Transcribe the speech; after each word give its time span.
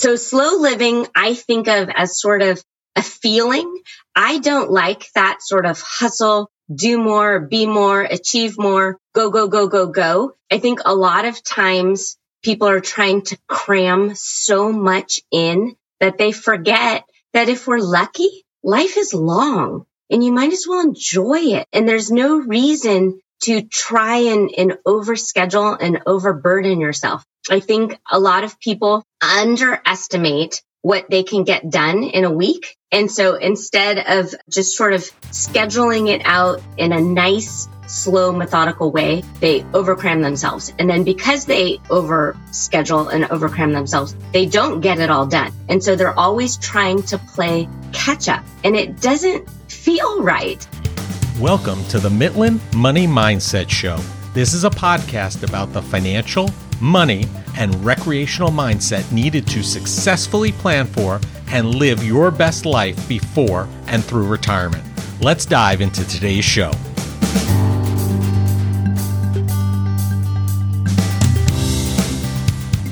So 0.00 0.16
slow 0.16 0.56
living, 0.56 1.06
I 1.14 1.34
think 1.34 1.68
of 1.68 1.90
as 1.94 2.18
sort 2.18 2.40
of 2.40 2.64
a 2.96 3.02
feeling. 3.02 3.82
I 4.16 4.38
don't 4.38 4.70
like 4.70 5.12
that 5.12 5.42
sort 5.42 5.66
of 5.66 5.78
hustle, 5.82 6.50
do 6.74 6.98
more, 6.98 7.38
be 7.38 7.66
more, 7.66 8.00
achieve 8.00 8.58
more, 8.58 8.96
go, 9.14 9.28
go, 9.28 9.48
go, 9.48 9.68
go, 9.68 9.88
go. 9.88 10.32
I 10.50 10.58
think 10.58 10.80
a 10.86 10.94
lot 10.94 11.26
of 11.26 11.44
times 11.44 12.16
people 12.42 12.66
are 12.66 12.80
trying 12.80 13.20
to 13.24 13.38
cram 13.46 14.14
so 14.14 14.72
much 14.72 15.20
in 15.30 15.76
that 16.00 16.16
they 16.16 16.32
forget 16.32 17.04
that 17.34 17.50
if 17.50 17.66
we're 17.66 17.78
lucky, 17.78 18.46
life 18.64 18.96
is 18.96 19.12
long 19.12 19.84
and 20.08 20.24
you 20.24 20.32
might 20.32 20.54
as 20.54 20.64
well 20.66 20.80
enjoy 20.80 21.40
it. 21.58 21.68
And 21.74 21.86
there's 21.86 22.10
no 22.10 22.38
reason 22.38 23.20
to 23.42 23.60
try 23.60 24.16
and, 24.32 24.50
and 24.56 24.78
overschedule 24.86 25.76
and 25.78 26.00
overburden 26.06 26.80
yourself. 26.80 27.22
I 27.50 27.60
think 27.60 27.98
a 28.10 28.18
lot 28.18 28.44
of 28.44 28.58
people 28.60 29.04
underestimate 29.20 30.62
what 30.82 31.10
they 31.10 31.22
can 31.22 31.44
get 31.44 31.68
done 31.68 32.04
in 32.04 32.24
a 32.24 32.30
week. 32.30 32.78
And 32.90 33.10
so 33.10 33.34
instead 33.34 33.98
of 33.98 34.34
just 34.48 34.76
sort 34.76 34.94
of 34.94 35.02
scheduling 35.30 36.08
it 36.08 36.22
out 36.24 36.62
in 36.78 36.92
a 36.92 37.00
nice, 37.00 37.68
slow, 37.86 38.32
methodical 38.32 38.90
way, 38.90 39.22
they 39.40 39.60
overcram 39.60 40.22
themselves. 40.22 40.72
And 40.78 40.88
then 40.88 41.04
because 41.04 41.44
they 41.44 41.76
overschedule 41.88 43.12
and 43.12 43.24
overcram 43.24 43.72
themselves, 43.72 44.16
they 44.32 44.46
don't 44.46 44.80
get 44.80 44.98
it 44.98 45.10
all 45.10 45.26
done. 45.26 45.52
And 45.68 45.84
so 45.84 45.96
they're 45.96 46.18
always 46.18 46.56
trying 46.56 47.02
to 47.04 47.18
play 47.18 47.68
catch 47.92 48.28
up 48.28 48.42
and 48.64 48.74
it 48.74 49.02
doesn't 49.02 49.50
feel 49.70 50.22
right. 50.22 50.66
Welcome 51.38 51.84
to 51.86 51.98
the 51.98 52.08
Mitlin 52.08 52.58
Money 52.74 53.06
Mindset 53.06 53.68
Show. 53.68 53.98
This 54.32 54.54
is 54.54 54.64
a 54.64 54.70
podcast 54.70 55.46
about 55.46 55.72
the 55.72 55.82
financial, 55.82 56.50
money, 56.80 57.26
and 57.56 57.74
recreational 57.84 58.50
mindset 58.50 59.10
needed 59.12 59.46
to 59.48 59.62
successfully 59.62 60.52
plan 60.52 60.86
for 60.86 61.20
and 61.48 61.74
live 61.74 62.02
your 62.02 62.30
best 62.30 62.64
life 62.64 63.08
before 63.08 63.68
and 63.86 64.04
through 64.04 64.26
retirement. 64.26 64.84
Let's 65.20 65.44
dive 65.44 65.80
into 65.80 66.06
today's 66.06 66.44
show. 66.44 66.72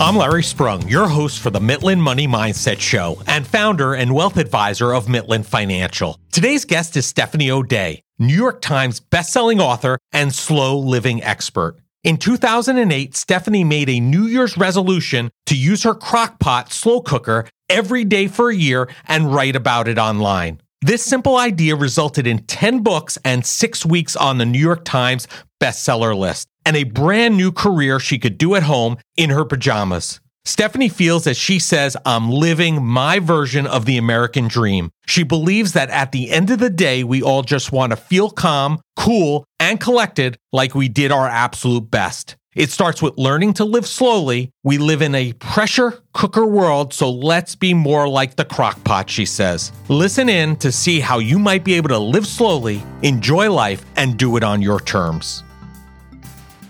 I'm 0.00 0.14
Larry 0.14 0.44
Sprung, 0.44 0.86
your 0.86 1.08
host 1.08 1.40
for 1.40 1.50
the 1.50 1.58
Mitlin 1.58 1.98
Money 1.98 2.28
Mindset 2.28 2.78
Show 2.78 3.20
and 3.26 3.44
founder 3.44 3.94
and 3.94 4.14
wealth 4.14 4.36
advisor 4.36 4.94
of 4.94 5.06
Mitlin 5.06 5.44
Financial. 5.44 6.20
Today's 6.30 6.64
guest 6.64 6.96
is 6.96 7.04
Stephanie 7.04 7.50
O'Dea, 7.50 8.00
New 8.16 8.34
York 8.34 8.60
Times 8.60 9.00
bestselling 9.00 9.58
author 9.60 9.98
and 10.12 10.32
slow 10.32 10.78
living 10.78 11.20
expert. 11.24 11.78
In 12.08 12.16
2008, 12.16 13.14
Stephanie 13.14 13.64
made 13.64 13.90
a 13.90 14.00
New 14.00 14.22
Year's 14.22 14.56
resolution 14.56 15.30
to 15.44 15.54
use 15.54 15.82
her 15.82 15.92
crockpot 15.92 16.72
slow 16.72 17.02
cooker 17.02 17.44
every 17.68 18.02
day 18.02 18.28
for 18.28 18.48
a 18.48 18.56
year 18.56 18.88
and 19.08 19.34
write 19.34 19.54
about 19.54 19.88
it 19.88 19.98
online. 19.98 20.62
This 20.80 21.04
simple 21.04 21.36
idea 21.36 21.76
resulted 21.76 22.26
in 22.26 22.38
10 22.46 22.82
books 22.82 23.18
and 23.26 23.44
six 23.44 23.84
weeks 23.84 24.16
on 24.16 24.38
the 24.38 24.46
New 24.46 24.58
York 24.58 24.86
Times 24.86 25.28
bestseller 25.60 26.16
list 26.16 26.48
and 26.64 26.78
a 26.78 26.84
brand 26.84 27.36
new 27.36 27.52
career 27.52 28.00
she 28.00 28.18
could 28.18 28.38
do 28.38 28.54
at 28.54 28.62
home 28.62 28.96
in 29.18 29.28
her 29.28 29.44
pajamas. 29.44 30.18
Stephanie 30.48 30.88
feels, 30.88 31.26
as 31.26 31.36
she 31.36 31.58
says, 31.58 31.94
I'm 32.06 32.30
living 32.30 32.82
my 32.82 33.18
version 33.18 33.66
of 33.66 33.84
the 33.84 33.98
American 33.98 34.48
dream. 34.48 34.90
She 35.06 35.22
believes 35.22 35.74
that 35.74 35.90
at 35.90 36.10
the 36.10 36.30
end 36.30 36.48
of 36.48 36.58
the 36.58 36.70
day, 36.70 37.04
we 37.04 37.22
all 37.22 37.42
just 37.42 37.70
want 37.70 37.90
to 37.92 37.96
feel 37.96 38.30
calm, 38.30 38.80
cool, 38.96 39.44
and 39.60 39.78
collected 39.78 40.38
like 40.50 40.74
we 40.74 40.88
did 40.88 41.12
our 41.12 41.28
absolute 41.28 41.90
best. 41.90 42.34
It 42.56 42.70
starts 42.70 43.02
with 43.02 43.18
learning 43.18 43.52
to 43.54 43.66
live 43.66 43.86
slowly. 43.86 44.50
We 44.64 44.78
live 44.78 45.02
in 45.02 45.14
a 45.14 45.34
pressure 45.34 46.02
cooker 46.14 46.46
world, 46.46 46.94
so 46.94 47.10
let's 47.10 47.54
be 47.54 47.74
more 47.74 48.08
like 48.08 48.36
the 48.36 48.46
crock 48.46 48.82
pot, 48.84 49.10
she 49.10 49.26
says. 49.26 49.70
Listen 49.90 50.30
in 50.30 50.56
to 50.56 50.72
see 50.72 50.98
how 50.98 51.18
you 51.18 51.38
might 51.38 51.62
be 51.62 51.74
able 51.74 51.90
to 51.90 51.98
live 51.98 52.26
slowly, 52.26 52.82
enjoy 53.02 53.52
life, 53.52 53.84
and 53.96 54.16
do 54.16 54.38
it 54.38 54.42
on 54.42 54.62
your 54.62 54.80
terms. 54.80 55.44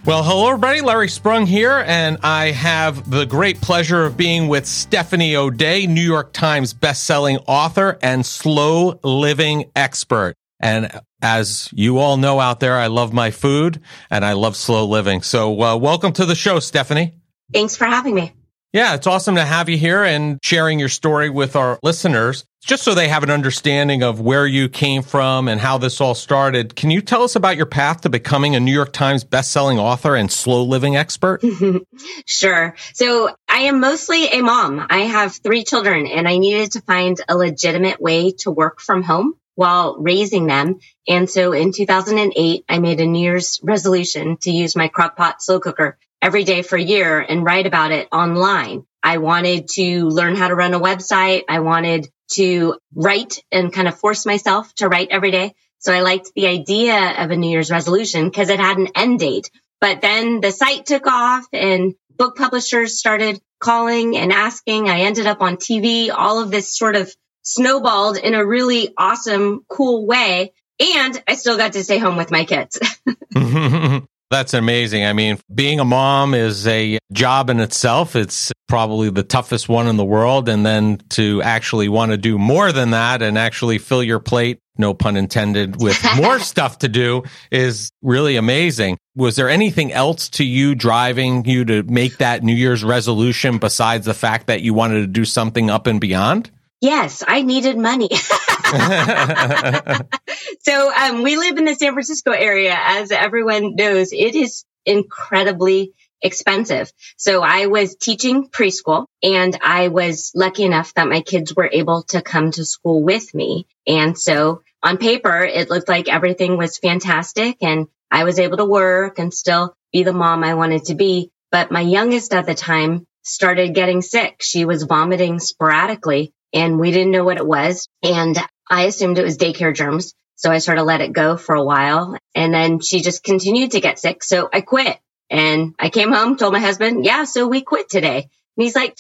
Well, 0.09 0.23
hello, 0.23 0.49
everybody. 0.49 0.81
Larry 0.81 1.11
Sprung 1.11 1.45
here, 1.45 1.85
and 1.87 2.17
I 2.23 2.53
have 2.53 3.11
the 3.11 3.27
great 3.27 3.61
pleasure 3.61 4.07
of 4.07 4.17
being 4.17 4.49
with 4.49 4.65
Stephanie 4.65 5.37
O'Dea, 5.37 5.87
New 5.87 6.01
York 6.01 6.33
Times 6.33 6.73
bestselling 6.73 7.45
author 7.47 7.99
and 8.01 8.25
slow 8.25 8.99
living 9.03 9.71
expert. 9.77 10.35
And 10.61 10.91
as 11.21 11.69
you 11.75 11.99
all 11.99 12.17
know 12.17 12.41
out 12.41 12.59
there, 12.59 12.79
I 12.79 12.87
love 12.87 13.13
my 13.13 13.31
food 13.31 13.83
and 14.09 14.25
I 14.25 14.33
love 14.33 14.57
slow 14.57 14.87
living. 14.87 15.21
So, 15.21 15.61
uh, 15.61 15.77
welcome 15.77 16.15
to 16.15 16.25
the 16.25 16.35
show, 16.35 16.59
Stephanie. 16.59 17.13
Thanks 17.53 17.77
for 17.77 17.85
having 17.85 18.15
me. 18.15 18.33
Yeah, 18.75 18.95
it's 18.95 19.07
awesome 19.07 19.37
to 19.37 19.45
have 19.47 19.71
you 19.71 19.79
here 19.79 20.05
and 20.05 20.39
sharing 20.43 20.79
your 20.79 20.91
story 20.91 21.31
with 21.31 21.57
our 21.57 21.79
listeners. 21.83 22.45
Just 22.63 22.83
so 22.83 22.95
they 22.95 23.09
have 23.09 23.23
an 23.23 23.31
understanding 23.31 24.03
of 24.03 24.21
where 24.21 24.47
you 24.47 24.69
came 24.69 25.01
from 25.03 25.49
and 25.49 25.59
how 25.59 25.79
this 25.79 26.03
all 26.03 26.15
started, 26.15 26.77
can 26.77 26.91
you 26.91 27.01
tell 27.01 27.23
us 27.23 27.35
about 27.35 27.57
your 27.57 27.65
path 27.65 28.03
to 28.03 28.11
becoming 28.11 28.55
a 28.55 28.61
New 28.61 28.73
York 28.73 28.93
Times 28.93 29.25
bestselling 29.25 29.79
author 29.79 30.15
and 30.15 30.31
slow 30.31 30.65
living 30.65 30.97
expert? 30.97 31.43
sure. 32.27 32.77
So 32.93 33.35
I 33.49 33.61
am 33.61 33.81
mostly 33.81 34.27
a 34.27 34.43
mom. 34.43 34.87
I 34.91 34.99
have 34.99 35.37
three 35.37 35.65
children 35.65 36.07
and 36.07 36.29
I 36.29 36.37
needed 36.37 36.73
to 36.73 36.83
find 36.83 37.19
a 37.27 37.39
legitimate 37.39 38.03
way 38.03 38.33
to 38.41 38.51
work 38.51 38.83
from 38.83 39.03
home 39.03 39.33
while 39.55 39.97
raising 39.99 40.47
them. 40.47 40.79
And 41.09 41.31
so 41.31 41.53
in 41.53 41.73
2008, 41.73 42.65
I 42.69 42.79
made 42.81 43.01
a 43.01 43.07
New 43.07 43.23
Year's 43.23 43.61
resolution 43.63 44.37
to 44.43 44.51
use 44.51 44.77
my 44.77 44.91
crockpot 44.91 45.37
slow 45.41 45.59
cooker 45.59 45.97
every 46.21 46.45
day 46.45 46.63
for 46.63 46.77
a 46.77 46.83
year 46.83 47.21
and 47.21 47.45
write 47.45 47.67
about 47.67 47.93
it 47.93 48.09
online. 48.13 48.85
I 49.03 49.19
wanted 49.19 49.69
to 49.75 50.09
learn 50.09 50.37
how 50.37 50.49
to 50.49 50.55
run 50.55 50.75
a 50.75 50.81
website. 50.81 51.45
I 51.49 51.61
wanted 51.61 52.09
to 52.33 52.77
write 52.95 53.43
and 53.51 53.73
kind 53.73 53.89
of 53.89 53.99
force 53.99 54.27
myself 54.27 54.75
to 54.77 54.89
write 54.89 55.09
every 55.11 55.31
day. 55.31 55.55
So 55.79 55.93
I 55.93 56.01
liked 56.01 56.33
the 56.35 56.49
idea 56.49 57.15
of 57.19 57.31
a 57.31 57.37
New 57.37 57.51
Year's 57.51 57.71
resolution 57.71 58.29
because 58.29 58.49
it 58.49 58.59
had 58.59 58.79
an 58.79 58.89
end 58.97 59.21
date. 59.21 59.51
But 59.81 60.01
then 60.01 60.41
the 60.41 60.51
site 60.51 60.87
took 60.87 61.07
off 61.07 61.47
and 61.53 61.95
book 62.17 62.37
publishers 62.37 62.99
started 62.99 63.41
calling 63.61 64.17
and 64.17 64.33
asking. 64.33 64.89
I 64.89 65.03
ended 65.03 65.27
up 65.27 65.41
on 65.41 65.57
TV. 65.57 66.11
All 66.13 66.43
of 66.43 66.51
this 66.51 66.77
sort 66.77 66.97
of 66.97 67.15
snowballed 67.43 68.17
in 68.19 68.35
a 68.35 68.45
really 68.45 68.93
awesome, 68.99 69.65
cool 69.69 70.07
way. 70.07 70.53
And 70.81 71.23
I 71.27 71.35
still 71.35 71.57
got 71.57 71.73
to 71.75 71.85
stay 71.85 71.99
home 71.99 72.17
with 72.17 72.31
my 72.31 72.45
kids. 72.45 72.79
That's 74.31 74.53
amazing. 74.53 75.07
I 75.07 75.15
mean, 75.15 75.39
being 75.55 75.81
a 75.81 75.85
mom 75.85 76.35
is 76.35 76.67
a 76.67 76.99
job 77.13 77.49
in 77.49 77.61
itself. 77.61 78.15
It's 78.15 78.53
probably 78.67 79.09
the 79.09 79.23
toughest 79.23 79.69
one 79.71 79.87
in 79.87 79.97
the 79.97 80.05
world. 80.05 80.49
And 80.51 80.67
then 80.67 80.99
to 81.11 81.41
actually 81.43 81.89
want 81.89 82.11
to 82.13 82.19
do 82.19 82.39
more 82.39 82.71
than 82.71 82.91
that 82.91 83.23
and 83.23 83.39
actually 83.39 83.79
fill 83.79 84.03
your 84.03 84.21
plate, 84.21 84.61
no 84.77 84.93
pun 84.93 85.17
intended, 85.17 85.81
with 85.81 85.99
more 86.17 86.39
stuff 86.39 86.79
to 86.81 86.89
do 86.89 87.23
is 87.51 87.91
really 88.03 88.37
amazing. 88.37 88.99
Was 89.17 89.37
there 89.37 89.49
anything 89.49 89.93
else 89.93 90.29
to 90.31 90.45
you 90.45 90.75
driving 90.75 91.47
you 91.47 91.65
to 91.65 91.83
make 91.85 92.19
that 92.19 92.43
New 92.43 92.55
Year's 92.55 92.85
resolution 92.85 93.57
besides 93.57 94.05
the 94.05 94.15
fact 94.15 94.47
that 94.49 94.61
you 94.61 94.75
wanted 94.75 95.01
to 95.01 95.07
do 95.07 95.25
something 95.25 95.71
up 95.71 95.87
and 95.87 96.01
beyond? 96.01 96.51
Yes, 96.83 97.25
I 97.27 97.43
needed 97.43 97.79
money. 97.79 98.11
so 100.61 100.93
um, 100.95 101.23
we 101.23 101.37
live 101.37 101.57
in 101.57 101.65
the 101.65 101.75
San 101.75 101.93
Francisco 101.93 102.33
area. 102.33 102.77
As 102.77 103.11
everyone 103.11 103.77
knows, 103.77 104.13
it 104.13 104.35
is 104.35 104.65
incredibly 104.85 105.95
expensive. 106.21 106.93
So 107.17 107.43
I 107.43 107.67
was 107.67 107.97
teaching 107.97 108.49
preschool 108.49 109.07
and 109.23 109.59
I 109.63 109.89
was 109.89 110.33
lucky 110.35 110.65
enough 110.65 110.93
that 110.95 111.09
my 111.09 111.21
kids 111.21 111.55
were 111.55 111.71
able 111.73 112.03
to 112.09 112.21
come 112.23 112.51
to 112.53 112.65
school 112.65 113.03
with 113.03 113.35
me. 113.35 113.67
And 113.87 114.19
so 114.19 114.63
on 114.83 114.99
paper, 114.99 115.45
it 115.45 115.71
looked 115.71 115.89
like 115.89 116.09
everything 116.09 116.57
was 116.57 116.79
fantastic 116.79 117.59
and 117.63 117.87
I 118.11 118.25
was 118.25 118.39
able 118.39 118.59
to 118.59 118.65
work 118.65 119.19
and 119.19 119.33
still 119.33 119.75
be 119.93 120.03
the 120.03 120.13
mom 120.13 120.45
I 120.45 120.55
wanted 120.55 120.85
to 120.87 120.95
be. 120.95 121.31
But 121.51 121.71
my 121.71 121.81
youngest 121.81 122.35
at 122.35 122.47
the 122.47 122.55
time 122.55 123.07
started 123.23 123.75
getting 123.75 124.03
sick. 124.03 124.37
She 124.41 124.65
was 124.65 124.83
vomiting 124.83 125.39
sporadically 125.39 126.33
and 126.53 126.79
we 126.79 126.91
didn't 126.91 127.13
know 127.13 127.25
what 127.25 127.37
it 127.37 127.47
was. 127.47 127.89
And 128.03 128.37
I 128.71 128.85
assumed 128.85 129.19
it 129.19 129.25
was 129.25 129.39
daycare 129.39 129.75
germs. 129.75 130.15
So 130.37 130.53
I 130.53 130.59
sort 130.59 130.79
of 130.79 130.87
let 130.87 131.01
it 131.01 131.13
go 131.13 131.37
for 131.37 131.57
a 131.57 131.65
while 131.65 132.17
and 132.35 132.55
then 132.55 132.79
she 132.81 133.01
just 133.01 133.25
continued 133.25 133.73
to 133.73 133.81
get 133.81 133.99
sick. 133.99 134.23
So 134.23 134.49
I 134.53 134.61
quit 134.61 134.97
and 135.29 135.75
I 135.79 135.91
came 135.91 136.13
home, 136.13 136.37
told 136.37 136.53
my 136.53 136.61
husband, 136.61 137.05
yeah, 137.05 137.25
so 137.25 137.49
we 137.49 137.63
quit 137.63 137.89
today. 137.89 138.19
And 138.19 138.65
he's 138.65 138.77
like, 138.77 138.97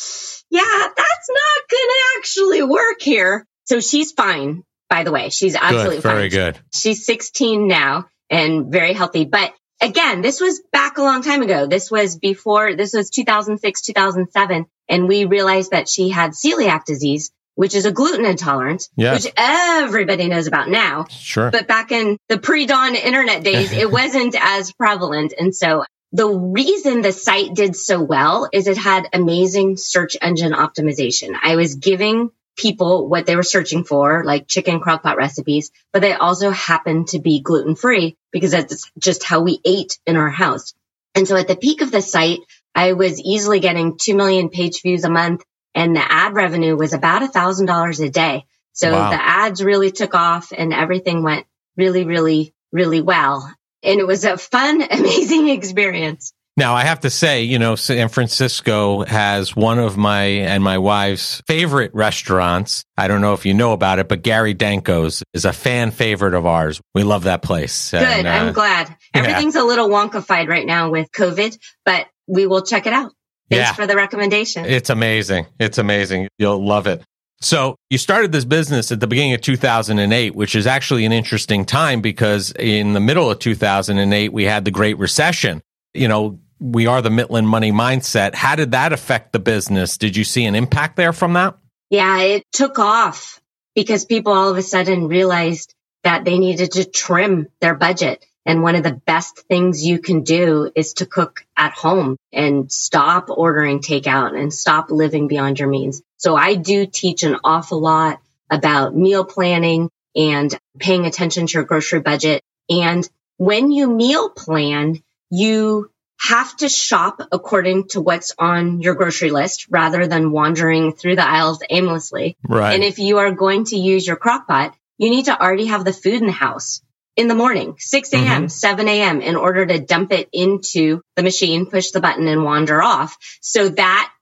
yeah, 0.51 0.63
that's 0.63 1.31
not 1.31 1.71
going 1.71 1.89
to 1.89 2.19
actually 2.19 2.63
work 2.65 3.01
here. 3.01 3.47
So 3.67 3.79
she's 3.79 4.13
fine, 4.13 4.65
by 4.91 5.05
the 5.05 5.13
way. 5.13 5.31
She's 5.31 5.55
absolutely 5.55 5.97
good, 5.97 6.03
very 6.03 6.31
fine. 6.31 6.53
good. 6.55 6.59
She's 6.75 7.07
16 7.07 7.69
now 7.69 8.07
and 8.29 8.73
very 8.73 8.93
healthy. 8.93 9.25
But 9.25 9.53
again, 9.81 10.23
this 10.23 10.41
was 10.41 10.61
back 10.73 10.99
a 10.99 11.03
long 11.03 11.23
time 11.23 11.43
ago. 11.43 11.67
This 11.67 11.89
was 11.89 12.19
before, 12.19 12.75
this 12.75 12.95
was 12.95 13.11
2006, 13.11 13.83
2007. 13.83 14.67
And 14.89 15.07
we 15.07 15.25
realized 15.25 15.71
that 15.71 15.89
she 15.89 16.09
had 16.09 16.33
celiac 16.33 16.85
disease 16.85 17.31
which 17.59 17.75
is 17.75 17.87
a 17.87 17.91
gluten 17.91 18.25
intolerance, 18.25 18.89
yes. 18.95 19.25
which 19.25 19.33
everybody 19.37 20.29
knows 20.29 20.47
about 20.47 20.69
now. 20.69 21.07
Sure. 21.11 21.51
But 21.51 21.67
back 21.67 21.91
in 21.91 22.17
the 22.29 22.39
pre-dawn 22.39 22.95
internet 22.95 23.43
days, 23.43 23.73
it 23.73 23.91
wasn't 24.01 24.37
as 24.39 24.71
prevalent. 24.71 25.35
And 25.37 25.53
so 25.53 25.85
the 26.13 26.29
reason 26.29 27.03
the 27.03 27.11
site 27.11 27.53
did 27.55 27.75
so 27.75 28.01
well 28.01 28.49
is 28.53 28.69
it 28.69 28.77
had 28.77 29.09
amazing 29.13 29.77
search 29.77 30.17
engine 30.23 30.53
optimization. 30.53 31.37
I 31.43 31.57
was 31.57 31.75
giving 31.75 32.31
people 32.57 33.09
what 33.09 33.27
they 33.27 33.35
were 33.35 33.43
searching 33.43 33.83
for, 33.83 34.23
like 34.25 34.47
chicken 34.47 34.81
crockpot 34.81 35.17
recipes, 35.17 35.73
but 35.93 36.01
they 36.01 36.13
also 36.13 36.51
happened 36.51 37.09
to 37.09 37.19
be 37.19 37.41
gluten 37.41 37.75
free 37.75 38.17
because 38.31 38.53
that's 38.53 38.89
just 39.01 39.25
how 39.25 39.41
we 39.41 39.59
ate 39.65 39.99
in 40.07 40.15
our 40.15 40.31
house. 40.31 40.75
And 41.17 41.27
so 41.27 41.35
at 41.35 41.49
the 41.49 41.57
peak 41.57 41.81
of 41.81 41.91
the 41.91 42.03
site, 42.03 42.39
I 42.73 42.93
was 42.93 43.21
easily 43.21 43.59
getting 43.59 43.99
2 43.99 44.15
million 44.15 44.49
page 44.49 44.81
views 44.83 45.03
a 45.03 45.11
month 45.11 45.43
and 45.75 45.95
the 45.95 46.13
ad 46.13 46.35
revenue 46.35 46.77
was 46.77 46.93
about 46.93 47.23
a 47.23 47.29
thousand 47.29 47.67
dollars 47.67 48.01
a 48.01 48.11
day. 48.11 48.45
So 48.73 48.93
wow. 48.93 49.11
the 49.11 49.21
ads 49.21 49.63
really 49.63 49.91
took 49.91 50.15
off 50.15 50.53
and 50.57 50.73
everything 50.73 51.23
went 51.23 51.47
really, 51.77 52.05
really, 52.05 52.55
really 52.73 53.01
well. 53.01 53.53
And 53.83 54.01
it 54.01 54.07
was 54.07 54.25
a 54.25 54.37
fun, 54.37 54.83
amazing 54.91 55.49
experience. 55.49 56.33
Now, 56.59 56.75
I 56.75 56.83
have 56.83 57.01
to 57.01 57.11
say, 57.11 57.45
you 57.45 57.61
know, 57.61 57.77
San 57.77 58.09
Francisco 58.09 59.05
has 59.05 59.55
one 59.55 59.79
of 59.79 59.97
my 59.97 60.25
and 60.25 60.61
my 60.61 60.79
wife's 60.79 61.41
favorite 61.47 61.95
restaurants. 61.95 62.85
I 62.97 63.07
don't 63.07 63.21
know 63.21 63.33
if 63.35 63.47
you 63.47 63.55
know 63.55 63.73
about 63.73 64.01
it, 64.01 64.09
but 64.09 64.23
Gary 64.23 64.57
Danko's 64.57 65.23
is 65.33 65.45
a 65.45 65.53
fan 65.53 65.93
favorite 65.93 66.35
of 66.35 66.47
ours. 66.47 66.81
We 66.97 67.05
love 67.05 67.25
that 67.25 67.43
place. 67.43 67.93
Good. 67.93 68.03
And, 68.03 68.27
uh, 68.27 68.31
I'm 68.31 68.53
glad. 68.53 68.93
Everything's 69.15 69.55
yeah. 69.55 69.63
a 69.63 69.67
little 69.67 69.89
wonkified 69.89 70.49
right 70.49 70.67
now 70.67 70.91
with 70.91 71.13
COVID, 71.13 71.57
but 71.85 72.09
we 72.27 72.49
will 72.49 72.63
check 72.63 72.89
it 72.89 72.93
out. 72.93 73.13
Thanks 73.51 73.69
yeah. 73.69 73.73
for 73.73 73.87
the 73.87 73.97
recommendation. 73.97 74.65
It's 74.65 74.91
amazing. 74.91 75.47
It's 75.59 75.79
amazing. 75.79 76.29
You'll 76.39 76.65
love 76.65 76.87
it. 76.87 77.03
So 77.41 77.77
you 77.89 77.99
started 77.99 78.33
this 78.33 78.45
business 78.45 78.91
at 78.91 79.01
the 79.01 79.07
beginning 79.07 79.35
of 79.35 79.41
2008, 79.41 80.35
which 80.35 80.55
is 80.55 80.67
actually 80.67 81.05
an 81.05 81.13
interesting 81.13 81.65
time 81.65 82.01
because 82.01 82.53
in 82.59 82.95
the 82.95 83.01
middle 83.01 83.31
of 83.31 83.39
2008, 83.39 84.33
we 84.33 84.45
had 84.45 84.65
the 84.65 84.71
Great 84.71 84.99
Recession. 84.99 85.63
You 85.95 86.09
know, 86.09 86.41
we 86.59 86.87
are 86.87 87.01
the 87.01 87.11
Mitlin 87.11 87.47
money 87.47 87.71
mindset. 87.71 88.35
How 88.35 88.57
did 88.57 88.73
that 88.73 88.93
affect 88.93 89.33
the 89.33 89.39
business? 89.39 89.97
Did 89.99 90.17
you 90.17 90.25
see 90.25 90.45
an 90.45 90.57
impact 90.57 90.97
there 90.97 91.13
from 91.13 91.35
that? 91.35 91.57
Yeah, 91.91 92.19
it 92.19 92.45
took 92.53 92.79
off 92.79 93.41
because 93.75 94.05
people 94.05 94.33
all 94.33 94.51
of 94.51 94.57
a 94.57 94.63
sudden 94.63 95.07
realized 95.07 95.75
that 96.03 96.25
they 96.25 96.39
needed 96.39 96.73
to 96.73 96.85
trim 96.85 97.47
their 97.61 97.75
budget. 97.75 98.25
And 98.49 98.63
one 98.63 98.77
of 98.77 98.83
the 98.83 98.95
best 98.95 99.41
things 99.41 99.85
you 99.85 99.99
can 99.99 100.23
do 100.23 100.73
is 100.75 100.95
to 100.95 101.07
cook 101.07 101.45
at 101.55 101.75
home 101.75 102.17
and 102.33 102.73
stop 102.73 103.29
ordering 103.29 103.81
takeout 103.81 104.41
and 104.41 104.51
stop 104.51 104.91
living 104.91 105.29
beyond 105.29 105.59
your 105.59 105.69
means. 105.69 106.01
So 106.17 106.35
I 106.35 106.55
do 106.55 106.87
teach 106.87 107.25
an 107.25 107.37
awful 107.45 107.79
lot 107.79 108.23
about 108.49 108.97
meal 108.97 109.27
planning 109.27 109.91
and 110.17 110.59
paying 110.79 111.05
attention 111.05 111.47
to 111.47 111.53
your 111.59 111.65
grocery 111.65 112.01
budget. 112.01 112.43
And 112.71 113.07
when 113.37 113.71
you 113.71 113.87
meal 113.87 114.31
plan, 114.31 115.03
you 115.29 115.91
have 116.19 116.57
to 116.57 116.71
shop 116.71 117.21
according 117.31 117.89
to 117.89 118.01
what's 118.01 118.33
on 118.39 118.81
your 118.81 118.95
grocery 118.95 119.31
list 119.31 119.67
rather 119.69 120.07
than 120.07 120.33
wandering 120.33 120.95
through 120.95 121.17
the 121.17 121.29
aisles 121.29 121.63
aimlessly. 121.69 122.39
Right. 122.49 122.73
And 122.73 122.83
if 122.83 122.99
you 122.99 123.19
are 123.19 123.31
going 123.31 123.65
to 123.67 123.77
use 123.77 124.07
your 124.07 124.17
crock 124.17 124.47
pot, 124.47 124.75
you 124.97 125.11
need 125.11 125.27
to 125.27 125.39
already 125.39 125.67
have 125.67 125.85
the 125.85 125.93
food 125.93 126.15
in 126.15 126.27
the 126.27 126.33
house 126.33 126.81
in 127.19 127.27
the 127.27 127.35
morning, 127.35 127.75
6 127.79 128.13
a.m., 128.13 128.25
mm-hmm. 128.25 128.47
7 128.47 128.89
a.m. 128.89 129.21
in 129.21 129.35
order 129.35 129.67
to 129.67 129.81
dump 129.81 130.13
it 130.13 130.29
into 130.33 131.03
the 131.17 131.25
machine, 131.25 131.67
push 131.67 131.91
the 131.91 132.01
button 132.01 132.29
and 132.29 132.45
wander 132.45 132.81
off. 132.81 133.19
So 133.43 133.69
that 133.71 134.13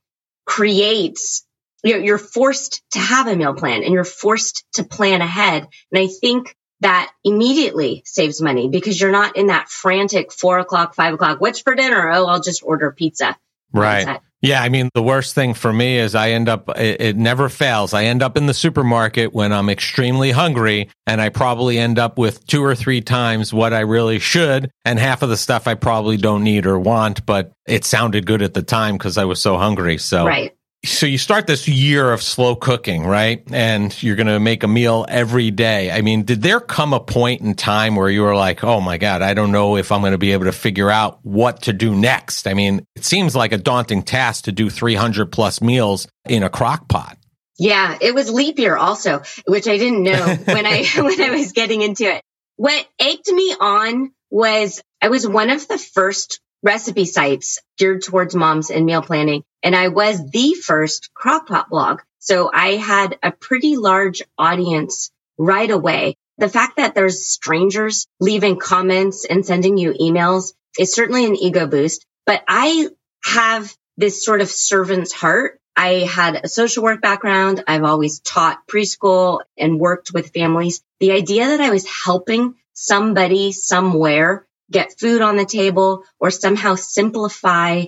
creates 0.46 1.44
you're 1.84 2.18
forced 2.18 2.82
to 2.92 2.98
have 2.98 3.28
a 3.28 3.36
meal 3.36 3.54
plan 3.54 3.84
and 3.84 3.92
you're 3.92 4.02
forced 4.02 4.64
to 4.72 4.82
plan 4.82 5.20
ahead. 5.20 5.68
And 5.92 6.02
I 6.02 6.08
think 6.08 6.56
that 6.80 7.12
immediately 7.22 8.02
saves 8.06 8.40
money 8.40 8.68
because 8.68 9.00
you're 9.00 9.12
not 9.12 9.36
in 9.36 9.48
that 9.48 9.68
frantic 9.68 10.32
four 10.32 10.58
o'clock, 10.58 10.94
five 10.94 11.14
o'clock. 11.14 11.40
What's 11.40 11.60
for 11.60 11.74
dinner? 11.74 12.10
Oh, 12.10 12.26
I'll 12.26 12.40
just 12.40 12.62
order 12.64 12.90
pizza. 12.90 13.36
Right. 13.72 14.20
Yeah, 14.42 14.62
I 14.62 14.68
mean, 14.68 14.90
the 14.94 15.02
worst 15.02 15.34
thing 15.34 15.54
for 15.54 15.72
me 15.72 15.98
is 15.98 16.14
I 16.14 16.30
end 16.30 16.48
up, 16.48 16.68
it, 16.78 17.00
it, 17.00 17.16
never 17.16 17.48
fails. 17.48 17.94
I 17.94 18.04
end 18.04 18.22
up 18.22 18.36
in 18.36 18.46
the 18.46 18.54
supermarket 18.54 19.32
when 19.32 19.52
I'm 19.52 19.70
extremely 19.70 20.30
hungry 20.30 20.90
and 21.06 21.20
I 21.20 21.30
probably 21.30 21.78
end 21.78 21.98
up 21.98 22.18
with 22.18 22.46
two 22.46 22.62
or 22.62 22.74
three 22.74 23.00
times 23.00 23.54
what 23.54 23.72
I 23.72 23.80
really 23.80 24.18
should. 24.18 24.70
And 24.84 24.98
half 24.98 25.22
of 25.22 25.30
the 25.30 25.36
stuff 25.36 25.66
I 25.66 25.74
probably 25.74 26.18
don't 26.18 26.44
need 26.44 26.66
or 26.66 26.78
want, 26.78 27.24
but 27.24 27.52
it 27.66 27.84
sounded 27.84 28.26
good 28.26 28.42
at 28.42 28.54
the 28.54 28.62
time 28.62 28.96
because 28.96 29.16
I 29.16 29.24
was 29.24 29.40
so 29.40 29.56
hungry. 29.56 29.98
So, 29.98 30.26
right 30.26 30.55
so 30.86 31.06
you 31.06 31.18
start 31.18 31.46
this 31.46 31.68
year 31.68 32.12
of 32.12 32.22
slow 32.22 32.56
cooking, 32.56 33.04
right? 33.04 33.42
And 33.52 34.02
you're 34.02 34.16
going 34.16 34.26
to 34.28 34.40
make 34.40 34.62
a 34.62 34.68
meal 34.68 35.04
every 35.08 35.50
day. 35.50 35.90
I 35.90 36.00
mean, 36.00 36.24
did 36.24 36.42
there 36.42 36.60
come 36.60 36.92
a 36.92 37.00
point 37.00 37.42
in 37.42 37.54
time 37.54 37.96
where 37.96 38.08
you 38.08 38.22
were 38.22 38.34
like, 38.34 38.64
"Oh 38.64 38.80
my 38.80 38.96
god, 38.96 39.22
I 39.22 39.34
don't 39.34 39.52
know 39.52 39.76
if 39.76 39.92
I'm 39.92 40.00
going 40.00 40.12
to 40.12 40.18
be 40.18 40.32
able 40.32 40.46
to 40.46 40.52
figure 40.52 40.90
out 40.90 41.18
what 41.22 41.62
to 41.62 41.72
do 41.72 41.94
next." 41.94 42.46
I 42.46 42.54
mean, 42.54 42.84
it 42.94 43.04
seems 43.04 43.36
like 43.36 43.52
a 43.52 43.58
daunting 43.58 44.02
task 44.02 44.44
to 44.44 44.52
do 44.52 44.70
300 44.70 45.30
plus 45.32 45.60
meals 45.60 46.08
in 46.28 46.42
a 46.42 46.50
crock 46.50 46.88
pot. 46.88 47.18
Yeah, 47.58 47.96
it 48.00 48.14
was 48.14 48.30
leap 48.30 48.58
year 48.58 48.76
also, 48.76 49.22
which 49.46 49.68
I 49.68 49.78
didn't 49.78 50.02
know 50.02 50.36
when 50.44 50.66
I 50.66 50.84
when 50.96 51.20
I 51.20 51.30
was 51.30 51.52
getting 51.52 51.82
into 51.82 52.04
it. 52.04 52.22
What 52.56 52.86
egged 52.98 53.30
me 53.32 53.54
on 53.58 54.12
was 54.30 54.80
I 55.02 55.08
was 55.08 55.28
one 55.28 55.50
of 55.50 55.68
the 55.68 55.78
first 55.78 56.40
recipe 56.66 57.04
sites 57.04 57.60
geared 57.78 58.02
towards 58.02 58.34
moms 58.34 58.70
and 58.70 58.84
meal 58.84 59.00
planning. 59.00 59.44
And 59.62 59.74
I 59.74 59.88
was 59.88 60.30
the 60.30 60.54
first 60.54 61.10
crockpot 61.14 61.68
blog. 61.68 62.00
So 62.18 62.50
I 62.52 62.72
had 62.72 63.18
a 63.22 63.30
pretty 63.30 63.76
large 63.76 64.22
audience 64.36 65.10
right 65.38 65.70
away. 65.70 66.16
The 66.38 66.48
fact 66.48 66.76
that 66.76 66.94
there's 66.94 67.24
strangers 67.24 68.06
leaving 68.20 68.58
comments 68.58 69.24
and 69.24 69.46
sending 69.46 69.78
you 69.78 69.92
emails 69.92 70.52
is 70.78 70.92
certainly 70.92 71.24
an 71.24 71.36
ego 71.36 71.66
boost, 71.66 72.04
but 72.26 72.42
I 72.46 72.88
have 73.24 73.72
this 73.96 74.24
sort 74.24 74.40
of 74.40 74.50
servant's 74.50 75.12
heart. 75.12 75.58
I 75.76 76.00
had 76.00 76.34
a 76.44 76.48
social 76.48 76.82
work 76.82 77.00
background. 77.00 77.62
I've 77.66 77.84
always 77.84 78.20
taught 78.20 78.66
preschool 78.66 79.40
and 79.56 79.78
worked 79.78 80.12
with 80.12 80.32
families. 80.32 80.82
The 81.00 81.12
idea 81.12 81.46
that 81.46 81.60
I 81.60 81.70
was 81.70 81.86
helping 81.86 82.56
somebody 82.72 83.52
somewhere 83.52 84.46
get 84.70 84.98
food 84.98 85.22
on 85.22 85.36
the 85.36 85.44
table 85.44 86.04
or 86.18 86.30
somehow 86.30 86.74
simplify 86.74 87.84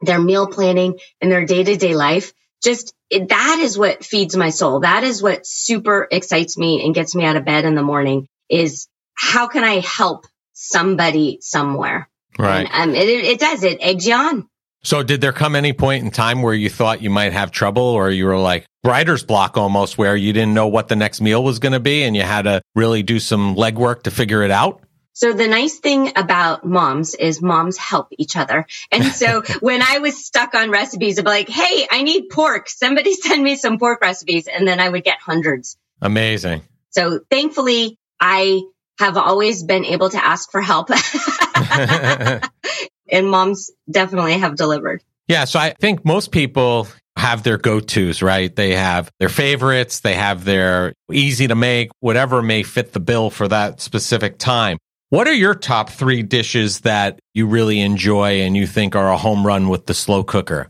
their 0.00 0.20
meal 0.20 0.46
planning 0.46 0.98
and 1.20 1.30
their 1.30 1.44
day 1.44 1.64
to 1.64 1.76
day 1.76 1.94
life. 1.94 2.32
Just 2.62 2.94
it, 3.10 3.28
that 3.28 3.58
is 3.60 3.78
what 3.78 4.04
feeds 4.04 4.36
my 4.36 4.50
soul. 4.50 4.80
That 4.80 5.04
is 5.04 5.22
what 5.22 5.46
super 5.46 6.08
excites 6.10 6.56
me 6.56 6.84
and 6.84 6.94
gets 6.94 7.14
me 7.14 7.24
out 7.24 7.36
of 7.36 7.44
bed 7.44 7.64
in 7.64 7.74
the 7.74 7.82
morning 7.82 8.26
is 8.48 8.88
how 9.14 9.46
can 9.48 9.64
I 9.64 9.80
help 9.80 10.26
somebody 10.52 11.38
somewhere? 11.40 12.08
Right. 12.38 12.68
And, 12.70 12.90
um, 12.90 12.96
it, 12.96 13.08
it 13.08 13.38
does. 13.38 13.62
It 13.62 13.78
eggs 13.80 14.06
you 14.06 14.14
on. 14.14 14.48
So 14.82 15.02
did 15.02 15.20
there 15.22 15.32
come 15.32 15.56
any 15.56 15.72
point 15.72 16.04
in 16.04 16.10
time 16.10 16.42
where 16.42 16.52
you 16.52 16.68
thought 16.68 17.00
you 17.00 17.08
might 17.08 17.32
have 17.32 17.50
trouble 17.50 17.82
or 17.82 18.10
you 18.10 18.26
were 18.26 18.36
like 18.36 18.66
writer's 18.84 19.24
block 19.24 19.56
almost 19.56 19.96
where 19.96 20.14
you 20.14 20.32
didn't 20.32 20.52
know 20.52 20.66
what 20.66 20.88
the 20.88 20.96
next 20.96 21.22
meal 21.22 21.42
was 21.42 21.58
going 21.58 21.72
to 21.72 21.80
be 21.80 22.02
and 22.02 22.14
you 22.14 22.22
had 22.22 22.42
to 22.42 22.60
really 22.74 23.02
do 23.02 23.18
some 23.18 23.56
legwork 23.56 24.02
to 24.02 24.10
figure 24.10 24.42
it 24.42 24.50
out? 24.50 24.82
So 25.14 25.32
the 25.32 25.46
nice 25.46 25.78
thing 25.78 26.12
about 26.16 26.66
moms 26.66 27.14
is 27.14 27.40
moms 27.40 27.78
help 27.78 28.08
each 28.18 28.36
other. 28.36 28.66
And 28.90 29.04
so 29.04 29.42
when 29.60 29.80
I 29.80 29.98
was 29.98 30.24
stuck 30.24 30.54
on 30.54 30.70
recipes, 30.70 31.18
I'd 31.18 31.24
be 31.24 31.30
like, 31.30 31.48
Hey, 31.48 31.86
I 31.90 32.02
need 32.02 32.28
pork. 32.30 32.68
Somebody 32.68 33.14
send 33.14 33.42
me 33.42 33.56
some 33.56 33.78
pork 33.78 34.00
recipes. 34.02 34.48
And 34.48 34.68
then 34.68 34.80
I 34.80 34.88
would 34.88 35.04
get 35.04 35.18
hundreds. 35.20 35.78
Amazing. 36.02 36.62
So 36.90 37.20
thankfully 37.30 37.96
I 38.20 38.62
have 38.98 39.16
always 39.16 39.62
been 39.62 39.84
able 39.84 40.10
to 40.10 40.24
ask 40.24 40.50
for 40.50 40.60
help 40.60 40.90
and 43.10 43.28
moms 43.28 43.70
definitely 43.90 44.38
have 44.38 44.56
delivered. 44.56 45.02
Yeah. 45.28 45.46
So 45.46 45.58
I 45.58 45.70
think 45.70 46.04
most 46.04 46.32
people 46.32 46.88
have 47.16 47.42
their 47.42 47.58
go-tos, 47.58 48.22
right? 48.22 48.54
They 48.54 48.72
have 48.72 49.10
their 49.18 49.28
favorites. 49.28 50.00
They 50.00 50.14
have 50.14 50.44
their 50.44 50.92
easy 51.10 51.46
to 51.46 51.54
make, 51.54 51.90
whatever 52.00 52.42
may 52.42 52.62
fit 52.62 52.92
the 52.92 53.00
bill 53.00 53.30
for 53.30 53.48
that 53.48 53.80
specific 53.80 54.38
time. 54.38 54.78
What 55.14 55.28
are 55.28 55.32
your 55.32 55.54
top 55.54 55.90
three 55.90 56.24
dishes 56.24 56.80
that 56.80 57.20
you 57.34 57.46
really 57.46 57.78
enjoy 57.78 58.40
and 58.40 58.56
you 58.56 58.66
think 58.66 58.96
are 58.96 59.12
a 59.12 59.16
home 59.16 59.46
run 59.46 59.68
with 59.68 59.86
the 59.86 59.94
slow 59.94 60.24
cooker? 60.24 60.68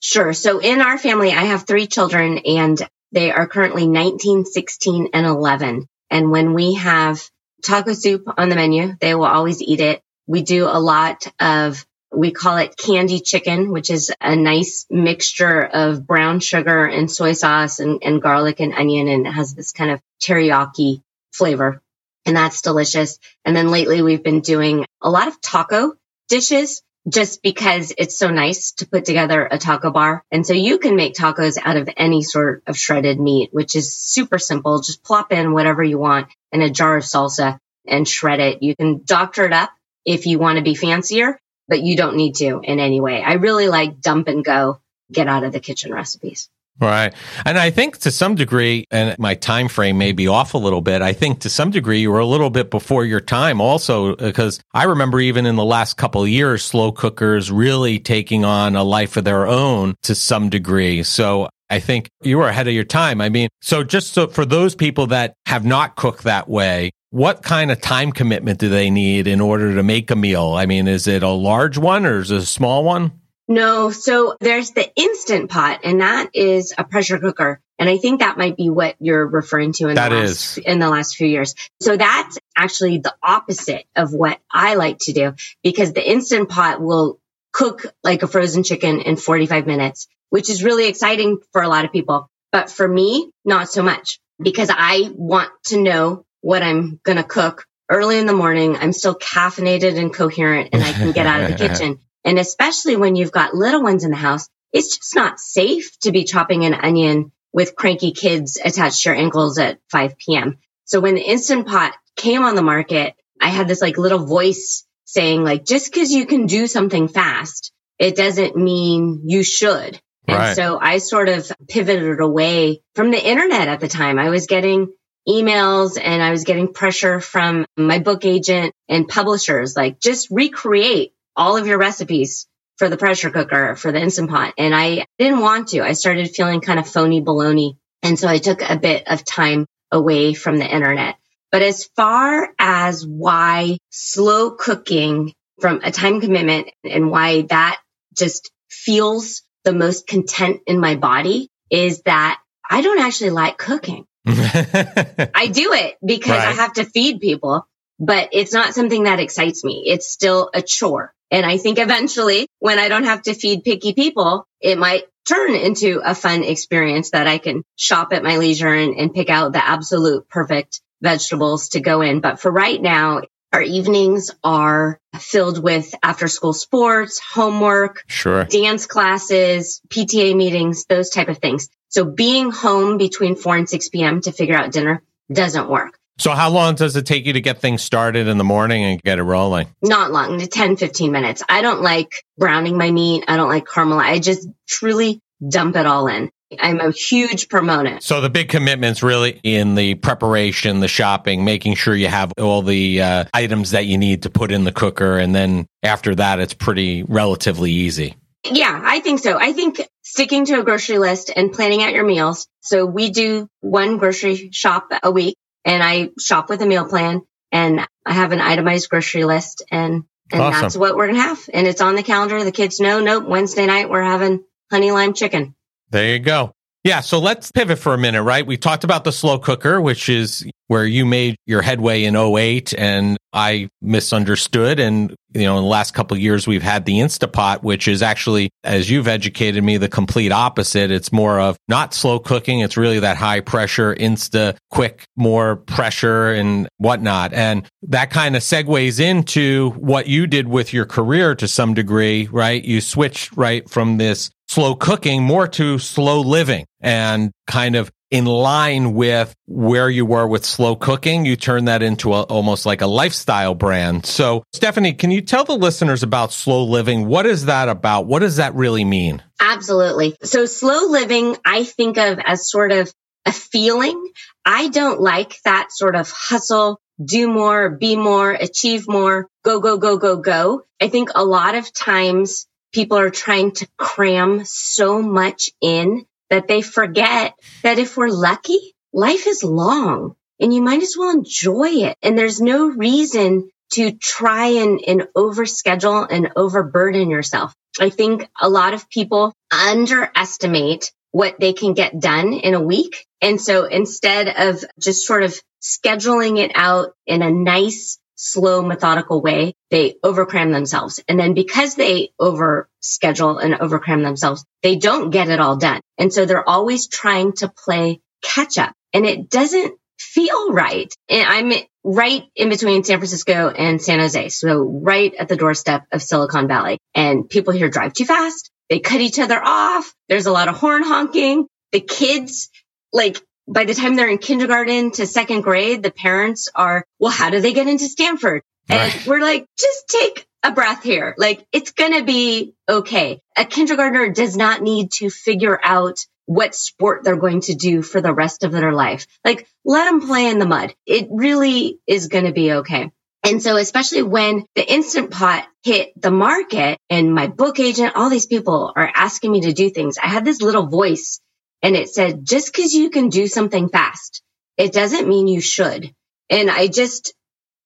Sure. 0.00 0.32
So 0.32 0.60
in 0.60 0.80
our 0.80 0.96
family, 0.96 1.30
I 1.30 1.42
have 1.42 1.66
three 1.66 1.86
children 1.86 2.38
and 2.38 2.80
they 3.10 3.30
are 3.30 3.46
currently 3.46 3.86
19, 3.86 4.46
16, 4.46 5.10
and 5.12 5.26
11. 5.26 5.86
And 6.08 6.30
when 6.30 6.54
we 6.54 6.72
have 6.76 7.20
taco 7.62 7.92
soup 7.92 8.24
on 8.38 8.48
the 8.48 8.56
menu, 8.56 8.94
they 8.98 9.14
will 9.14 9.26
always 9.26 9.60
eat 9.60 9.80
it. 9.80 10.00
We 10.26 10.40
do 10.40 10.64
a 10.64 10.80
lot 10.80 11.30
of, 11.38 11.84
we 12.10 12.30
call 12.30 12.56
it 12.56 12.78
candy 12.78 13.20
chicken, 13.20 13.72
which 13.72 13.90
is 13.90 14.10
a 14.22 14.34
nice 14.34 14.86
mixture 14.88 15.60
of 15.60 16.06
brown 16.06 16.40
sugar 16.40 16.86
and 16.86 17.10
soy 17.10 17.34
sauce 17.34 17.78
and, 17.78 18.02
and 18.02 18.22
garlic 18.22 18.58
and 18.60 18.72
onion. 18.72 19.08
And 19.08 19.26
it 19.26 19.32
has 19.32 19.54
this 19.54 19.72
kind 19.72 19.90
of 19.90 20.00
teriyaki 20.22 21.02
flavor 21.30 21.82
and 22.26 22.36
that's 22.36 22.62
delicious. 22.62 23.18
And 23.44 23.54
then 23.56 23.68
lately 23.68 24.02
we've 24.02 24.22
been 24.22 24.40
doing 24.40 24.84
a 25.00 25.10
lot 25.10 25.28
of 25.28 25.40
taco 25.40 25.94
dishes 26.28 26.82
just 27.08 27.42
because 27.42 27.92
it's 27.98 28.16
so 28.16 28.30
nice 28.30 28.72
to 28.72 28.86
put 28.86 29.04
together 29.04 29.46
a 29.50 29.58
taco 29.58 29.90
bar. 29.90 30.22
And 30.30 30.46
so 30.46 30.52
you 30.54 30.78
can 30.78 30.94
make 30.94 31.14
tacos 31.14 31.58
out 31.60 31.76
of 31.76 31.88
any 31.96 32.22
sort 32.22 32.62
of 32.66 32.76
shredded 32.78 33.18
meat, 33.18 33.50
which 33.52 33.74
is 33.74 33.96
super 33.96 34.38
simple. 34.38 34.80
Just 34.80 35.02
plop 35.02 35.32
in 35.32 35.52
whatever 35.52 35.82
you 35.82 35.98
want 35.98 36.28
in 36.52 36.62
a 36.62 36.70
jar 36.70 36.96
of 36.96 37.02
salsa 37.02 37.58
and 37.86 38.06
shred 38.06 38.38
it. 38.38 38.62
You 38.62 38.76
can 38.76 39.02
doctor 39.04 39.44
it 39.44 39.52
up 39.52 39.70
if 40.04 40.26
you 40.26 40.38
want 40.38 40.58
to 40.58 40.62
be 40.64 40.76
fancier. 40.76 41.38
but 41.68 41.82
you 41.82 41.96
don't 41.96 42.16
need 42.16 42.34
to 42.36 42.60
in 42.62 42.78
any 42.80 43.00
way. 43.00 43.22
I 43.22 43.34
really 43.34 43.68
like 43.68 44.00
dump 44.00 44.28
and 44.28 44.44
go, 44.44 44.80
get 45.10 45.26
out 45.28 45.44
of 45.44 45.52
the 45.52 45.60
kitchen 45.60 45.92
recipes. 45.92 46.48
Right. 46.80 47.14
And 47.44 47.58
I 47.58 47.70
think 47.70 47.98
to 47.98 48.10
some 48.10 48.34
degree, 48.34 48.86
and 48.90 49.16
my 49.18 49.34
time 49.34 49.68
frame 49.68 49.98
may 49.98 50.12
be 50.12 50.26
off 50.26 50.54
a 50.54 50.58
little 50.58 50.80
bit, 50.80 51.00
I 51.00 51.12
think 51.12 51.40
to 51.40 51.50
some 51.50 51.70
degree 51.70 52.00
you 52.00 52.10
were 52.10 52.18
a 52.18 52.26
little 52.26 52.50
bit 52.50 52.70
before 52.70 53.04
your 53.04 53.20
time 53.20 53.60
also, 53.60 54.14
uh, 54.14 54.26
because 54.26 54.58
I 54.74 54.84
remember 54.84 55.20
even 55.20 55.46
in 55.46 55.56
the 55.56 55.64
last 55.64 55.96
couple 55.96 56.22
of 56.22 56.28
years, 56.28 56.64
slow 56.64 56.90
cookers 56.90 57.52
really 57.52 57.98
taking 57.98 58.44
on 58.44 58.74
a 58.74 58.82
life 58.82 59.16
of 59.16 59.24
their 59.24 59.46
own 59.46 59.94
to 60.02 60.14
some 60.14 60.48
degree. 60.48 61.02
So 61.02 61.48
I 61.70 61.78
think 61.78 62.08
you 62.22 62.38
were 62.38 62.48
ahead 62.48 62.68
of 62.68 62.74
your 62.74 62.84
time. 62.84 63.20
I 63.20 63.28
mean, 63.28 63.48
so 63.60 63.84
just 63.84 64.12
so 64.12 64.26
for 64.26 64.44
those 64.44 64.74
people 64.74 65.06
that 65.08 65.34
have 65.46 65.64
not 65.64 65.96
cooked 65.96 66.24
that 66.24 66.48
way, 66.48 66.90
what 67.10 67.42
kind 67.42 67.70
of 67.70 67.80
time 67.80 68.10
commitment 68.10 68.58
do 68.58 68.68
they 68.68 68.90
need 68.90 69.26
in 69.26 69.40
order 69.40 69.74
to 69.74 69.82
make 69.82 70.10
a 70.10 70.16
meal? 70.16 70.54
I 70.54 70.66
mean, 70.66 70.88
is 70.88 71.06
it 71.06 71.22
a 71.22 71.28
large 71.28 71.78
one 71.78 72.06
or 72.06 72.20
is 72.20 72.30
it 72.30 72.38
a 72.38 72.46
small 72.46 72.82
one? 72.82 73.12
No, 73.48 73.90
so 73.90 74.36
there's 74.40 74.70
the 74.70 74.90
instant 74.94 75.50
pot, 75.50 75.80
and 75.84 76.00
that 76.00 76.30
is 76.34 76.72
a 76.76 76.84
pressure 76.84 77.18
cooker. 77.18 77.60
And 77.78 77.90
I 77.90 77.98
think 77.98 78.20
that 78.20 78.38
might 78.38 78.56
be 78.56 78.70
what 78.70 78.94
you're 79.00 79.26
referring 79.26 79.72
to 79.74 79.88
in 79.88 79.96
that 79.96 80.10
the 80.10 80.14
last, 80.14 80.58
in 80.58 80.78
the 80.78 80.88
last 80.88 81.16
few 81.16 81.26
years. 81.26 81.54
So 81.80 81.96
that's 81.96 82.38
actually 82.56 82.98
the 82.98 83.14
opposite 83.22 83.84
of 83.96 84.12
what 84.12 84.38
I 84.50 84.76
like 84.76 84.98
to 85.00 85.12
do 85.12 85.34
because 85.64 85.92
the 85.92 86.08
instant 86.08 86.48
pot 86.48 86.80
will 86.80 87.18
cook 87.52 87.84
like 88.04 88.22
a 88.22 88.28
frozen 88.28 88.62
chicken 88.62 89.00
in 89.00 89.16
45 89.16 89.66
minutes, 89.66 90.06
which 90.30 90.48
is 90.48 90.62
really 90.62 90.88
exciting 90.88 91.38
for 91.52 91.62
a 91.62 91.68
lot 91.68 91.84
of 91.84 91.92
people. 91.92 92.30
But 92.52 92.70
for 92.70 92.86
me, 92.86 93.30
not 93.44 93.68
so 93.68 93.82
much 93.82 94.20
because 94.40 94.70
I 94.72 95.10
want 95.14 95.50
to 95.66 95.80
know 95.80 96.24
what 96.40 96.62
I'm 96.62 97.00
going 97.02 97.18
to 97.18 97.24
cook 97.24 97.66
early 97.90 98.18
in 98.18 98.26
the 98.26 98.32
morning. 98.32 98.76
I'm 98.76 98.92
still 98.92 99.14
caffeinated 99.14 99.98
and 99.98 100.14
coherent 100.14 100.70
and 100.72 100.82
I 100.82 100.92
can 100.92 101.12
get 101.12 101.26
out 101.26 101.42
of 101.42 101.48
the 101.48 101.56
kitchen. 101.68 101.98
And 102.24 102.38
especially 102.38 102.96
when 102.96 103.16
you've 103.16 103.32
got 103.32 103.54
little 103.54 103.82
ones 103.82 104.04
in 104.04 104.10
the 104.10 104.16
house, 104.16 104.48
it's 104.72 104.96
just 104.96 105.14
not 105.14 105.38
safe 105.40 105.98
to 106.00 106.12
be 106.12 106.24
chopping 106.24 106.64
an 106.64 106.74
onion 106.74 107.32
with 107.52 107.76
cranky 107.76 108.12
kids 108.12 108.58
attached 108.62 109.02
to 109.02 109.10
your 109.10 109.18
ankles 109.18 109.58
at 109.58 109.78
5 109.90 110.16
p.m. 110.18 110.58
So 110.84 111.00
when 111.00 111.14
the 111.14 111.22
Instant 111.22 111.66
Pot 111.66 111.94
came 112.16 112.42
on 112.42 112.54
the 112.54 112.62
market, 112.62 113.14
I 113.40 113.48
had 113.48 113.68
this 113.68 113.82
like 113.82 113.98
little 113.98 114.24
voice 114.24 114.86
saying 115.04 115.44
like, 115.44 115.64
just 115.64 115.92
because 115.92 116.10
you 116.10 116.26
can 116.26 116.46
do 116.46 116.66
something 116.66 117.08
fast, 117.08 117.72
it 117.98 118.16
doesn't 118.16 118.56
mean 118.56 119.22
you 119.26 119.42
should. 119.42 120.00
And 120.26 120.38
right. 120.38 120.56
so 120.56 120.78
I 120.80 120.98
sort 120.98 121.28
of 121.28 121.50
pivoted 121.68 122.20
away 122.20 122.82
from 122.94 123.10
the 123.10 123.22
internet 123.22 123.68
at 123.68 123.80
the 123.80 123.88
time. 123.88 124.18
I 124.18 124.30
was 124.30 124.46
getting 124.46 124.92
emails 125.28 125.98
and 126.02 126.22
I 126.22 126.30
was 126.30 126.44
getting 126.44 126.72
pressure 126.72 127.20
from 127.20 127.66
my 127.76 127.98
book 127.98 128.24
agent 128.24 128.72
and 128.88 129.08
publishers, 129.08 129.76
like 129.76 130.00
just 130.00 130.28
recreate 130.30 131.12
all 131.36 131.56
of 131.56 131.66
your 131.66 131.78
recipes 131.78 132.46
for 132.76 132.88
the 132.88 132.96
pressure 132.96 133.30
cooker, 133.30 133.76
for 133.76 133.92
the 133.92 134.00
Instant 134.00 134.30
Pot. 134.30 134.54
And 134.58 134.74
I 134.74 135.06
didn't 135.18 135.40
want 135.40 135.68
to. 135.68 135.82
I 135.82 135.92
started 135.92 136.34
feeling 136.34 136.60
kind 136.60 136.78
of 136.78 136.88
phony 136.88 137.22
baloney. 137.22 137.76
And 138.02 138.18
so 138.18 138.28
I 138.28 138.38
took 138.38 138.62
a 138.62 138.76
bit 138.76 139.04
of 139.06 139.24
time 139.24 139.66
away 139.90 140.34
from 140.34 140.58
the 140.58 140.66
internet. 140.66 141.16
But 141.50 141.62
as 141.62 141.84
far 141.96 142.48
as 142.58 143.06
why 143.06 143.78
slow 143.90 144.52
cooking 144.52 145.34
from 145.60 145.80
a 145.84 145.92
time 145.92 146.20
commitment 146.20 146.70
and 146.82 147.10
why 147.10 147.42
that 147.42 147.80
just 148.16 148.50
feels 148.68 149.42
the 149.64 149.72
most 149.72 150.06
content 150.06 150.60
in 150.66 150.80
my 150.80 150.96
body 150.96 151.48
is 151.70 152.02
that 152.02 152.40
I 152.68 152.80
don't 152.80 153.00
actually 153.00 153.30
like 153.30 153.58
cooking. 153.58 154.06
I 154.26 155.50
do 155.52 155.72
it 155.72 155.96
because 156.04 156.30
right. 156.30 156.48
I 156.48 156.52
have 156.52 156.72
to 156.74 156.84
feed 156.84 157.20
people, 157.20 157.66
but 158.02 158.30
it's 158.32 158.52
not 158.52 158.74
something 158.74 159.04
that 159.04 159.20
excites 159.20 159.62
me. 159.62 159.84
It's 159.86 160.08
still 160.08 160.50
a 160.52 160.60
chore. 160.60 161.14
And 161.30 161.46
I 161.46 161.56
think 161.56 161.78
eventually 161.78 162.48
when 162.58 162.80
I 162.80 162.88
don't 162.88 163.04
have 163.04 163.22
to 163.22 163.32
feed 163.32 163.62
picky 163.62 163.94
people, 163.94 164.44
it 164.60 164.76
might 164.76 165.04
turn 165.26 165.54
into 165.54 166.02
a 166.04 166.12
fun 166.12 166.42
experience 166.42 167.12
that 167.12 167.28
I 167.28 167.38
can 167.38 167.62
shop 167.76 168.12
at 168.12 168.24
my 168.24 168.38
leisure 168.38 168.74
and, 168.74 168.96
and 168.96 169.14
pick 169.14 169.30
out 169.30 169.52
the 169.52 169.64
absolute 169.64 170.28
perfect 170.28 170.80
vegetables 171.00 171.70
to 171.70 171.80
go 171.80 172.02
in. 172.02 172.20
But 172.20 172.40
for 172.40 172.50
right 172.50 172.82
now, 172.82 173.22
our 173.52 173.62
evenings 173.62 174.32
are 174.42 174.98
filled 175.18 175.62
with 175.62 175.94
after 176.02 176.26
school 176.26 176.54
sports, 176.54 177.20
homework, 177.20 178.02
sure. 178.08 178.44
dance 178.44 178.86
classes, 178.86 179.80
PTA 179.88 180.34
meetings, 180.34 180.86
those 180.86 181.10
type 181.10 181.28
of 181.28 181.38
things. 181.38 181.68
So 181.88 182.04
being 182.04 182.50
home 182.50 182.98
between 182.98 183.36
4 183.36 183.56
and 183.58 183.68
6 183.68 183.90
p.m. 183.90 184.22
to 184.22 184.32
figure 184.32 184.56
out 184.56 184.72
dinner 184.72 185.02
doesn't 185.30 185.68
work. 185.68 185.98
So 186.22 186.30
how 186.30 186.50
long 186.50 186.76
does 186.76 186.94
it 186.94 187.04
take 187.04 187.26
you 187.26 187.32
to 187.32 187.40
get 187.40 187.60
things 187.60 187.82
started 187.82 188.28
in 188.28 188.38
the 188.38 188.44
morning 188.44 188.84
and 188.84 189.02
get 189.02 189.18
it 189.18 189.24
rolling? 189.24 189.66
Not 189.82 190.12
long, 190.12 190.38
10, 190.38 190.76
15 190.76 191.10
minutes. 191.10 191.42
I 191.48 191.62
don't 191.62 191.82
like 191.82 192.22
browning 192.38 192.78
my 192.78 192.92
meat. 192.92 193.24
I 193.26 193.36
don't 193.36 193.48
like 193.48 193.66
caramel. 193.66 193.98
I 193.98 194.20
just 194.20 194.48
truly 194.68 195.20
dump 195.44 195.74
it 195.74 195.84
all 195.84 196.06
in. 196.06 196.30
I'm 196.60 196.78
a 196.78 196.92
huge 196.92 197.48
proponent. 197.48 198.04
So 198.04 198.20
the 198.20 198.30
big 198.30 198.50
commitments 198.50 199.02
really 199.02 199.40
in 199.42 199.74
the 199.74 199.96
preparation, 199.96 200.78
the 200.78 200.86
shopping, 200.86 201.44
making 201.44 201.74
sure 201.74 201.92
you 201.92 202.06
have 202.06 202.32
all 202.38 202.62
the 202.62 203.02
uh, 203.02 203.24
items 203.34 203.72
that 203.72 203.86
you 203.86 203.98
need 203.98 204.22
to 204.22 204.30
put 204.30 204.52
in 204.52 204.62
the 204.62 204.70
cooker. 204.70 205.18
And 205.18 205.34
then 205.34 205.66
after 205.82 206.14
that, 206.14 206.38
it's 206.38 206.54
pretty 206.54 207.02
relatively 207.02 207.72
easy. 207.72 208.14
Yeah, 208.44 208.80
I 208.80 209.00
think 209.00 209.18
so. 209.18 209.40
I 209.40 209.54
think 209.54 209.80
sticking 210.02 210.44
to 210.44 210.60
a 210.60 210.62
grocery 210.62 210.98
list 210.98 211.32
and 211.34 211.50
planning 211.50 211.82
out 211.82 211.92
your 211.92 212.06
meals. 212.06 212.46
So 212.60 212.86
we 212.86 213.10
do 213.10 213.48
one 213.58 213.98
grocery 213.98 214.50
shop 214.52 214.86
a 215.02 215.10
week 215.10 215.36
and 215.64 215.82
I 215.82 216.10
shop 216.18 216.48
with 216.48 216.62
a 216.62 216.66
meal 216.66 216.86
plan 216.86 217.22
and 217.50 217.80
I 218.04 218.12
have 218.12 218.32
an 218.32 218.40
itemized 218.40 218.88
grocery 218.88 219.24
list 219.24 219.64
and 219.70 220.04
and 220.30 220.40
awesome. 220.40 220.62
that's 220.62 220.76
what 220.76 220.96
we're 220.96 221.08
gonna 221.08 221.20
have. 221.20 221.48
And 221.52 221.66
it's 221.66 221.82
on 221.82 221.94
the 221.94 222.02
calendar. 222.02 222.42
The 222.42 222.52
kids 222.52 222.80
know, 222.80 223.00
nope, 223.00 223.24
Wednesday 223.26 223.66
night 223.66 223.90
we're 223.90 224.02
having 224.02 224.44
honey 224.70 224.90
lime 224.90 225.12
chicken. 225.12 225.54
There 225.90 226.08
you 226.08 226.18
go. 226.18 226.54
Yeah, 226.84 227.00
so 227.00 227.20
let's 227.20 227.52
pivot 227.52 227.78
for 227.78 227.94
a 227.94 227.98
minute, 227.98 228.24
right? 228.24 228.44
We 228.44 228.56
talked 228.56 228.82
about 228.82 229.04
the 229.04 229.12
slow 229.12 229.38
cooker, 229.38 229.80
which 229.80 230.08
is 230.08 230.44
where 230.66 230.84
you 230.84 231.06
made 231.06 231.36
your 231.46 231.62
headway 231.62 232.02
in 232.02 232.16
08 232.16 232.74
and 232.76 233.16
I 233.32 233.68
misunderstood. 233.80 234.80
And, 234.80 235.14
you 235.32 235.44
know, 235.44 235.58
in 235.58 235.62
the 235.62 235.68
last 235.68 235.94
couple 235.94 236.16
of 236.16 236.20
years, 236.20 236.48
we've 236.48 236.62
had 236.62 236.84
the 236.84 236.94
Instapot, 236.94 237.62
which 237.62 237.86
is 237.86 238.02
actually, 238.02 238.50
as 238.64 238.90
you've 238.90 239.06
educated 239.06 239.62
me, 239.62 239.76
the 239.76 239.88
complete 239.88 240.32
opposite. 240.32 240.90
It's 240.90 241.12
more 241.12 241.38
of 241.38 241.56
not 241.68 241.94
slow 241.94 242.18
cooking. 242.18 242.60
It's 242.60 242.76
really 242.76 242.98
that 242.98 243.16
high 243.16 243.40
pressure, 243.40 243.94
insta 243.94 244.56
quick, 244.70 245.04
more 245.14 245.56
pressure 245.56 246.32
and 246.32 246.68
whatnot. 246.78 247.32
And 247.32 247.64
that 247.82 248.10
kind 248.10 248.34
of 248.34 248.42
segues 248.42 248.98
into 248.98 249.70
what 249.72 250.08
you 250.08 250.26
did 250.26 250.48
with 250.48 250.72
your 250.72 250.86
career 250.86 251.36
to 251.36 251.46
some 251.46 251.74
degree, 251.74 252.26
right? 252.32 252.64
You 252.64 252.80
switched 252.80 253.36
right 253.36 253.68
from 253.70 253.98
this 253.98 254.32
slow 254.52 254.74
cooking 254.74 255.22
more 255.22 255.48
to 255.48 255.78
slow 255.78 256.20
living 256.20 256.66
and 256.80 257.32
kind 257.46 257.74
of 257.74 257.90
in 258.10 258.26
line 258.26 258.92
with 258.92 259.34
where 259.46 259.88
you 259.88 260.04
were 260.04 260.26
with 260.26 260.44
slow 260.44 260.76
cooking, 260.76 261.24
you 261.24 261.34
turn 261.34 261.64
that 261.64 261.82
into 261.82 262.12
a, 262.12 262.22
almost 262.24 262.66
like 262.66 262.82
a 262.82 262.86
lifestyle 262.86 263.54
brand. 263.54 264.04
So, 264.04 264.44
Stephanie, 264.52 264.92
can 264.92 265.10
you 265.10 265.22
tell 265.22 265.44
the 265.44 265.56
listeners 265.56 266.02
about 266.02 266.30
slow 266.30 266.64
living? 266.64 267.06
What 267.06 267.24
is 267.24 267.46
that 267.46 267.70
about? 267.70 268.06
What 268.06 268.18
does 268.18 268.36
that 268.36 268.54
really 268.54 268.84
mean? 268.84 269.22
Absolutely. 269.40 270.14
So, 270.22 270.44
slow 270.44 270.90
living, 270.90 271.34
I 271.46 271.64
think 271.64 271.96
of 271.96 272.18
as 272.22 272.50
sort 272.50 272.72
of 272.72 272.92
a 273.24 273.32
feeling. 273.32 274.12
I 274.44 274.68
don't 274.68 275.00
like 275.00 275.38
that 275.46 275.68
sort 275.70 275.96
of 275.96 276.10
hustle, 276.10 276.78
do 277.02 277.28
more, 277.28 277.70
be 277.70 277.96
more, 277.96 278.30
achieve 278.32 278.86
more, 278.86 279.28
go, 279.42 279.60
go, 279.60 279.78
go, 279.78 279.96
go, 279.96 280.18
go. 280.18 280.64
I 280.78 280.88
think 280.88 281.08
a 281.14 281.24
lot 281.24 281.54
of 281.54 281.72
times 281.72 282.46
people 282.72 282.98
are 282.98 283.10
trying 283.10 283.52
to 283.52 283.68
cram 283.76 284.44
so 284.44 285.02
much 285.02 285.50
in 285.60 286.06
that 286.30 286.48
they 286.48 286.62
forget 286.62 287.34
that 287.62 287.78
if 287.78 287.96
we're 287.96 288.08
lucky, 288.08 288.74
life 288.92 289.26
is 289.26 289.44
long 289.44 290.16
and 290.40 290.52
you 290.52 290.62
might 290.62 290.82
as 290.82 290.96
well 290.98 291.10
enjoy 291.10 291.68
it. 291.68 291.96
And 292.02 292.18
there's 292.18 292.40
no 292.40 292.66
reason 292.66 293.50
to 293.72 293.92
try 293.92 294.46
and, 294.46 294.80
and 294.86 295.08
overschedule 295.16 296.06
and 296.10 296.32
overburden 296.36 297.10
yourself. 297.10 297.54
I 297.80 297.90
think 297.90 298.28
a 298.40 298.48
lot 298.48 298.74
of 298.74 298.88
people 298.90 299.34
underestimate 299.50 300.92
what 301.10 301.38
they 301.38 301.52
can 301.52 301.74
get 301.74 301.98
done 301.98 302.32
in 302.32 302.54
a 302.54 302.60
week. 302.60 303.06
And 303.20 303.40
so 303.40 303.64
instead 303.64 304.28
of 304.28 304.64
just 304.80 305.06
sort 305.06 305.22
of 305.22 305.38
scheduling 305.62 306.38
it 306.38 306.52
out 306.54 306.94
in 307.06 307.22
a 307.22 307.30
nice, 307.30 307.98
slow, 308.22 308.62
methodical 308.62 309.20
way, 309.20 309.54
they 309.70 309.96
overcram 310.04 310.52
themselves. 310.52 311.00
And 311.08 311.18
then 311.18 311.34
because 311.34 311.74
they 311.74 312.10
over 312.20 312.68
schedule 312.80 313.38
and 313.38 313.54
overcram 313.54 314.02
themselves, 314.02 314.44
they 314.62 314.76
don't 314.76 315.10
get 315.10 315.28
it 315.28 315.40
all 315.40 315.56
done. 315.56 315.80
And 315.98 316.12
so 316.12 316.24
they're 316.24 316.48
always 316.48 316.86
trying 316.86 317.32
to 317.34 317.48
play 317.48 318.00
catch 318.22 318.58
up 318.58 318.72
and 318.92 319.04
it 319.04 319.28
doesn't 319.28 319.74
feel 319.98 320.52
right. 320.52 320.94
And 321.08 321.26
I'm 321.26 321.52
right 321.84 322.24
in 322.36 322.48
between 322.48 322.84
San 322.84 322.98
Francisco 322.98 323.48
and 323.48 323.82
San 323.82 323.98
Jose. 323.98 324.28
So 324.28 324.80
right 324.82 325.12
at 325.14 325.28
the 325.28 325.36
doorstep 325.36 325.84
of 325.90 326.00
Silicon 326.00 326.46
Valley 326.46 326.78
and 326.94 327.28
people 327.28 327.52
here 327.52 327.68
drive 327.68 327.92
too 327.92 328.04
fast. 328.04 328.50
They 328.70 328.78
cut 328.78 329.00
each 329.00 329.18
other 329.18 329.40
off. 329.42 329.92
There's 330.08 330.26
a 330.26 330.32
lot 330.32 330.48
of 330.48 330.56
horn 330.56 330.84
honking. 330.84 331.46
The 331.72 331.80
kids, 331.80 332.50
like 332.92 333.20
by 333.48 333.64
the 333.64 333.74
time 333.74 333.96
they're 333.96 334.08
in 334.08 334.18
kindergarten 334.18 334.92
to 334.92 335.06
second 335.06 335.42
grade, 335.42 335.82
the 335.82 335.90
parents 335.90 336.48
are, 336.54 336.84
well, 336.98 337.12
how 337.12 337.30
do 337.30 337.40
they 337.40 337.52
get 337.52 337.68
into 337.68 337.88
Stanford? 337.88 338.42
And 338.68 338.94
right. 338.94 339.06
we're 339.06 339.20
like, 339.20 339.46
just 339.58 339.88
take 339.88 340.26
a 340.42 340.52
breath 340.52 340.82
here. 340.82 341.14
Like 341.18 341.46
it's 341.52 341.72
going 341.72 341.94
to 341.98 342.04
be 342.04 342.54
okay. 342.68 343.20
A 343.36 343.44
kindergartner 343.44 344.10
does 344.10 344.36
not 344.36 344.62
need 344.62 344.92
to 344.92 345.10
figure 345.10 345.58
out 345.62 345.98
what 346.26 346.54
sport 346.54 347.04
they're 347.04 347.16
going 347.16 347.40
to 347.42 347.54
do 347.54 347.82
for 347.82 348.00
the 348.00 348.14
rest 348.14 348.44
of 348.44 348.52
their 348.52 348.72
life. 348.72 349.06
Like 349.24 349.48
let 349.64 349.86
them 349.86 350.06
play 350.06 350.28
in 350.28 350.38
the 350.38 350.46
mud. 350.46 350.74
It 350.86 351.08
really 351.10 351.78
is 351.86 352.08
going 352.08 352.24
to 352.24 352.32
be 352.32 352.52
okay. 352.54 352.90
And 353.24 353.40
so, 353.40 353.56
especially 353.56 354.02
when 354.02 354.46
the 354.56 354.72
instant 354.72 355.12
pot 355.12 355.46
hit 355.62 355.92
the 356.00 356.10
market 356.10 356.78
and 356.90 357.14
my 357.14 357.28
book 357.28 357.60
agent, 357.60 357.94
all 357.94 358.10
these 358.10 358.26
people 358.26 358.72
are 358.74 358.90
asking 358.92 359.30
me 359.30 359.42
to 359.42 359.52
do 359.52 359.70
things. 359.70 359.96
I 359.96 360.08
had 360.08 360.24
this 360.24 360.42
little 360.42 360.66
voice 360.66 361.20
and 361.62 361.76
it 361.76 361.88
said, 361.88 362.24
just 362.24 362.52
cause 362.52 362.72
you 362.72 362.90
can 362.90 363.08
do 363.08 363.26
something 363.26 363.68
fast, 363.68 364.22
it 364.56 364.72
doesn't 364.72 365.08
mean 365.08 365.28
you 365.28 365.40
should. 365.40 365.94
And 366.28 366.50
I 366.50 366.66
just 366.66 367.14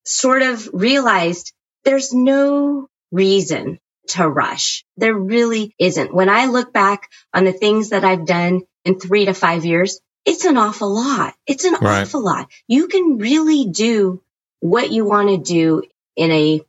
sort 0.05 0.43
of 0.43 0.69
realized 0.73 1.53
there's 1.85 2.13
no 2.13 2.89
reason 3.11 3.79
to 4.09 4.29
rush. 4.29 4.85
There 4.97 5.15
really 5.15 5.75
isn't. 5.79 6.15
When 6.15 6.29
I 6.29 6.47
look 6.47 6.73
back 6.73 7.09
on 7.35 7.45
the 7.45 7.53
things 7.53 7.91
that 7.91 8.05
I've 8.05 8.27
done 8.27 8.63
in 8.85 8.99
three 8.99 9.25
to 9.27 9.35
five 9.35 9.65
years, 9.65 10.01
it's 10.25 10.45
an 10.45 10.57
awful 10.57 10.95
lot. 10.95 11.35
It's 11.47 11.65
an 11.65 11.75
right. 11.81 12.03
awful 12.03 12.25
lot. 12.25 12.49
You 12.67 12.89
can 12.89 13.19
really 13.19 13.67
do 13.67 14.23
what 14.61 14.91
you 14.91 15.05
want 15.05 15.29
to 15.29 15.39
do 15.39 15.83
in 16.17 16.31
a 16.31 16.61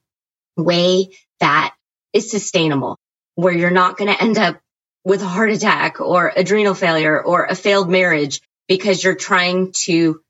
way 0.55 1.09
that 1.39 1.75
is 2.13 2.29
sustainable, 2.31 2.99
where 3.35 3.53
you're 3.53 3.69
not 3.71 3.97
going 3.97 4.13
to 4.13 4.21
end 4.21 4.37
up 4.37 4.59
with 5.03 5.21
a 5.21 5.27
heart 5.27 5.51
attack 5.51 6.01
or 6.01 6.31
adrenal 6.35 6.73
failure 6.73 7.21
or 7.21 7.45
a 7.45 7.55
failed 7.55 7.89
marriage 7.89 8.41
because 8.67 9.03
you're 9.03 9.15
trying 9.15 9.71
to 9.71 10.21